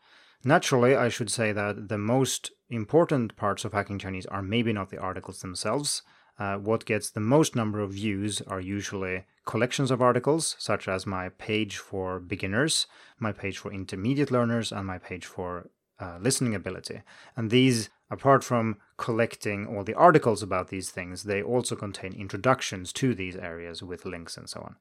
Naturally, 0.44 0.94
I 0.94 1.08
should 1.08 1.30
say 1.30 1.52
that 1.52 1.88
the 1.88 1.98
most 1.98 2.52
important 2.70 3.36
parts 3.36 3.64
of 3.64 3.72
Hacking 3.72 3.98
Chinese 3.98 4.26
are 4.26 4.42
maybe 4.42 4.72
not 4.72 4.90
the 4.90 4.98
articles 4.98 5.40
themselves. 5.40 6.02
Uh, 6.42 6.56
what 6.58 6.84
gets 6.84 7.08
the 7.08 7.20
most 7.20 7.54
number 7.54 7.78
of 7.78 7.92
views 7.92 8.42
are 8.48 8.60
usually 8.60 9.24
collections 9.46 9.92
of 9.92 10.02
articles, 10.02 10.56
such 10.58 10.88
as 10.88 11.06
my 11.06 11.28
page 11.28 11.76
for 11.76 12.18
beginners, 12.18 12.88
my 13.20 13.30
page 13.30 13.58
for 13.58 13.72
intermediate 13.72 14.32
learners, 14.32 14.72
and 14.72 14.84
my 14.84 14.98
page 14.98 15.24
for 15.24 15.70
uh, 16.00 16.18
listening 16.20 16.52
ability. 16.52 17.02
And 17.36 17.48
these, 17.48 17.90
apart 18.10 18.42
from 18.42 18.78
collecting 18.96 19.68
all 19.68 19.84
the 19.84 19.94
articles 19.94 20.42
about 20.42 20.66
these 20.66 20.90
things, 20.90 21.22
they 21.22 21.40
also 21.40 21.76
contain 21.76 22.12
introductions 22.12 22.92
to 22.94 23.14
these 23.14 23.36
areas 23.36 23.80
with 23.80 24.04
links 24.04 24.36
and 24.36 24.48
so 24.48 24.60
on. 24.68 24.76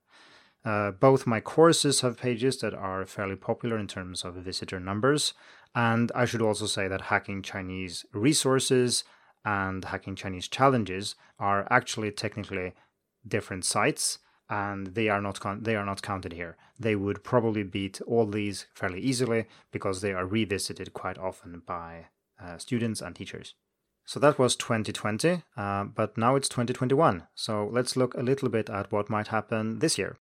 Uh, 0.65 0.89
both 0.89 1.27
my 1.27 1.39
courses 1.39 2.01
have 2.01 2.17
pages 2.17 2.57
that 2.61 2.73
are 2.73 3.05
fairly 3.05 3.35
popular 3.35 3.77
in 3.77 3.87
terms 3.87 4.23
of 4.23 4.33
visitor 4.33 4.79
numbers. 4.79 5.35
And 5.75 6.11
I 6.15 6.25
should 6.25 6.41
also 6.41 6.65
say 6.65 6.87
that 6.87 7.09
Hacking 7.11 7.43
Chinese 7.43 8.03
resources 8.13 9.03
and 9.43 9.85
Hacking 9.85 10.15
Chinese 10.15 10.47
challenges 10.47 11.15
are 11.39 11.67
actually 11.69 12.11
technically 12.11 12.73
different 13.27 13.65
sites 13.65 14.19
and 14.49 14.87
they 14.87 15.07
are 15.07 15.21
not 15.21 15.39
con- 15.39 15.63
they 15.63 15.75
are 15.75 15.85
not 15.85 16.01
counted 16.01 16.33
here. 16.33 16.57
They 16.77 16.95
would 16.95 17.23
probably 17.23 17.63
beat 17.63 18.01
all 18.01 18.25
these 18.25 18.65
fairly 18.73 18.99
easily 18.99 19.45
because 19.71 20.01
they 20.01 20.11
are 20.11 20.25
revisited 20.25 20.93
quite 20.93 21.17
often 21.17 21.61
by 21.65 22.07
uh, 22.41 22.57
students 22.57 23.01
and 23.01 23.15
teachers. 23.15 23.55
So 24.05 24.19
that 24.19 24.37
was 24.37 24.55
2020, 24.55 25.43
uh, 25.55 25.83
but 25.85 26.17
now 26.17 26.35
it's 26.35 26.49
2021. 26.49 27.27
So 27.33 27.69
let's 27.71 27.95
look 27.95 28.13
a 28.15 28.23
little 28.23 28.49
bit 28.49 28.69
at 28.69 28.91
what 28.91 29.09
might 29.09 29.27
happen 29.27 29.79
this 29.79 29.97
year. 29.97 30.17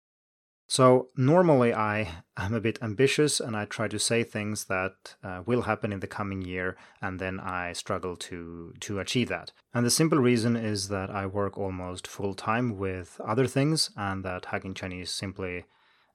So 0.71 1.09
normally 1.17 1.73
I 1.73 2.23
am 2.37 2.53
a 2.53 2.61
bit 2.61 2.79
ambitious 2.83 3.41
and 3.41 3.57
I 3.57 3.65
try 3.65 3.89
to 3.89 3.99
say 3.99 4.23
things 4.23 4.67
that 4.67 5.17
uh, 5.25 5.43
will 5.47 5.63
happen 5.63 5.95
in 5.95 6.01
the 6.01 6.07
coming 6.07 6.43
year 6.43 6.77
and 7.01 7.19
then 7.19 7.41
I 7.41 7.73
struggle 7.73 8.17
to 8.17 8.75
to 8.81 9.01
achieve 9.01 9.29
that. 9.31 9.53
And 9.73 9.87
the 9.87 9.91
simple 9.91 10.19
reason 10.19 10.57
is 10.57 10.89
that 10.89 11.09
I 11.09 11.25
work 11.25 11.57
almost 11.57 12.07
full 12.07 12.35
time 12.35 12.77
with 12.77 13.19
other 13.25 13.47
things 13.47 13.91
and 13.97 14.23
that 14.25 14.47
hacking 14.47 14.75
Chinese 14.75 15.11
simply 15.11 15.65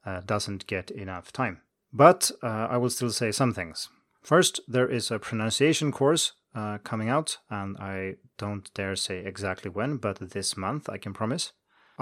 uh, 0.06 0.22
doesn't 0.24 0.68
get 0.68 0.92
enough 0.92 1.32
time. 1.32 1.62
But 1.92 2.30
uh, 2.44 2.68
I 2.70 2.78
will 2.78 2.92
still 2.92 3.12
say 3.12 3.32
some 3.32 3.54
things. 3.54 3.90
First, 4.22 4.62
there 4.68 4.88
is 4.88 5.10
a 5.10 5.20
pronunciation 5.20 5.92
course 5.92 6.34
uh, 6.56 6.78
coming 6.84 7.10
out, 7.10 7.38
and 7.50 7.78
I 7.78 8.16
don't 8.38 8.74
dare 8.74 8.96
say 8.96 9.18
exactly 9.18 9.70
when, 9.70 9.98
but 9.98 10.32
this 10.32 10.56
month 10.56 10.90
I 10.90 10.98
can 10.98 11.14
promise. 11.14 11.52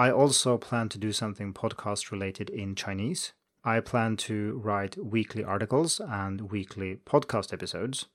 I 0.02 0.10
also 0.10 0.58
plan 0.58 0.90
to 0.90 0.98
do 0.98 1.12
something 1.12 1.54
podcast 1.54 2.10
related 2.10 2.50
in 2.50 2.74
Chinese. 2.74 3.34
I 3.64 3.82
plan 3.82 4.18
to 4.26 4.58
write 4.58 4.98
weekly 4.98 5.44
articles 5.44 6.02
and 6.04 6.50
weekly 6.50 6.96
podcast 7.06 7.54
episodes. 7.54 8.08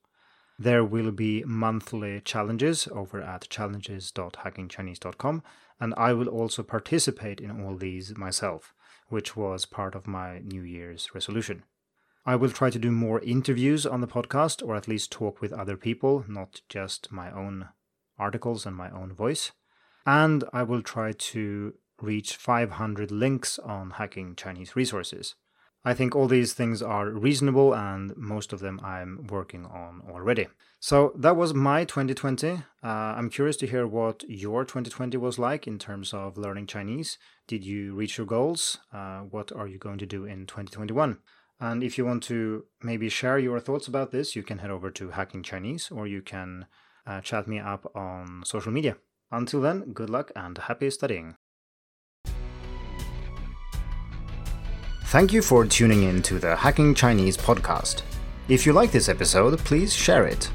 There 0.59 0.85
will 0.85 1.13
be 1.13 1.45
monthly 1.45 2.21
challenges 2.23 2.89
over 2.91 3.21
at 3.23 3.49
challenges.hackingchinese.com, 3.49 5.45
and 5.79 5.95
I 5.97 6.13
will 6.13 6.27
also 6.27 6.65
participate 6.65 7.41
in 7.41 7.65
all 7.65 7.77
these 7.77 8.17
myself, 8.17 8.75
which 9.09 9.37
was 9.37 9.65
part 9.65 9.95
of 9.95 10.09
my 10.09 10.41
New 10.41 10.63
Year's 10.63 11.15
resolution. 11.15 11.63
I 12.25 12.35
will 12.35 12.51
try 12.51 12.71
to 12.71 12.81
do 12.81 12.91
more 12.91 13.21
interviews 13.21 13.87
on 13.87 14.01
the 14.01 14.09
podcast, 14.09 14.61
or 14.67 14.75
at 14.75 14.89
least 14.89 15.13
talk 15.13 15.41
with 15.41 15.53
other 15.53 15.77
people, 15.77 16.25
not 16.27 16.63
just 16.69 17.13
my 17.13 17.31
own 17.31 17.69
articles 18.19 18.67
and 18.67 18.75
my 18.75 18.91
own 18.91 19.13
voice. 19.13 19.53
And 20.07 20.45
I 20.53 20.63
will 20.63 20.83
try 20.83 21.13
to 21.13 21.75
reach 22.01 22.37
500 22.37 23.11
links 23.11 23.59
on 23.59 23.91
hacking 23.91 24.37
Chinese 24.37 24.77
resources. 24.77 25.35
I 25.85 25.95
think 25.95 26.17
all 26.17 26.27
these 26.27 26.53
things 26.53 26.83
are 26.83 27.09
reasonable 27.11 27.73
and 27.73 28.17
most 28.17 28.53
of 28.53 28.59
them 28.59 28.81
I'm 28.83 29.27
working 29.29 29.65
on 29.67 30.03
already. 30.11 30.49
So 30.81 31.13
that 31.17 31.37
was 31.37 31.55
my 31.55 31.85
2020. 31.85 32.55
Uh, 32.55 32.59
I'm 32.83 33.31
curious 33.31 33.57
to 33.59 33.69
hear 33.69 33.87
what 33.87 34.25
your 34.29 34.65
2020 34.65 35.17
was 35.17 35.39
like 35.39 35.67
in 35.69 35.79
terms 35.79 36.13
of 36.13 36.37
learning 36.37 36.67
Chinese. 36.67 37.19
Did 37.47 37.65
you 37.65 37.95
reach 37.95 38.19
your 38.19 38.27
goals? 38.27 38.79
Uh, 38.93 39.21
what 39.21 39.53
are 39.53 39.69
you 39.69 39.79
going 39.79 39.99
to 39.99 40.07
do 40.07 40.25
in 40.25 40.47
2021? 40.47 41.19
And 41.61 41.85
if 41.85 41.97
you 41.97 42.05
want 42.05 42.25
to 42.25 42.65
maybe 42.83 43.09
share 43.09 43.39
your 43.39 43.61
thoughts 43.61 43.87
about 43.87 44.11
this, 44.11 44.35
you 44.35 44.43
can 44.43 44.59
head 44.59 44.71
over 44.71 44.91
to 44.91 45.11
Hacking 45.11 45.45
Chinese 45.45 45.91
or 45.93 46.09
you 46.09 46.21
can 46.21 46.67
uh, 47.07 47.21
chat 47.21 47.47
me 47.47 47.61
up 47.61 47.91
on 47.95 48.43
social 48.45 48.73
media. 48.73 48.97
Until 49.31 49.61
then, 49.61 49.93
good 49.93 50.11
luck 50.11 50.31
and 50.37 50.57
happy 50.59 50.91
studying. 50.91 51.37
Thank 55.07 55.33
you 55.33 55.41
for 55.41 55.65
tuning 55.65 56.03
in 56.03 56.21
to 56.23 56.39
the 56.39 56.57
Hacking 56.57 56.95
Chinese 56.95 57.37
podcast. 57.37 58.03
If 58.49 58.67
you 58.67 58.73
like 58.73 58.91
this 58.91 59.09
episode, 59.09 59.59
please 59.61 59.95
share 59.95 60.27
it. 60.27 60.51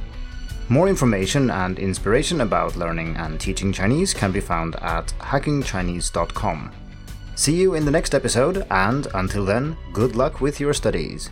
More 0.70 0.88
information 0.88 1.50
and 1.50 1.80
inspiration 1.80 2.42
about 2.42 2.76
learning 2.78 3.16
and 3.18 3.40
teaching 3.40 3.74
Chinese 3.74 4.14
can 4.14 4.32
be 4.32 4.40
found 4.40 4.76
at 4.78 5.08
hackingchinese.com. 5.20 6.72
See 7.36 7.56
you 7.56 7.74
in 7.74 7.86
the 7.86 7.92
next 7.92 8.14
episode, 8.14 8.66
and 8.70 9.08
until 9.14 9.46
then, 9.46 9.76
good 9.94 10.16
luck 10.16 10.42
with 10.42 10.60
your 10.60 10.74
studies. 10.74 11.32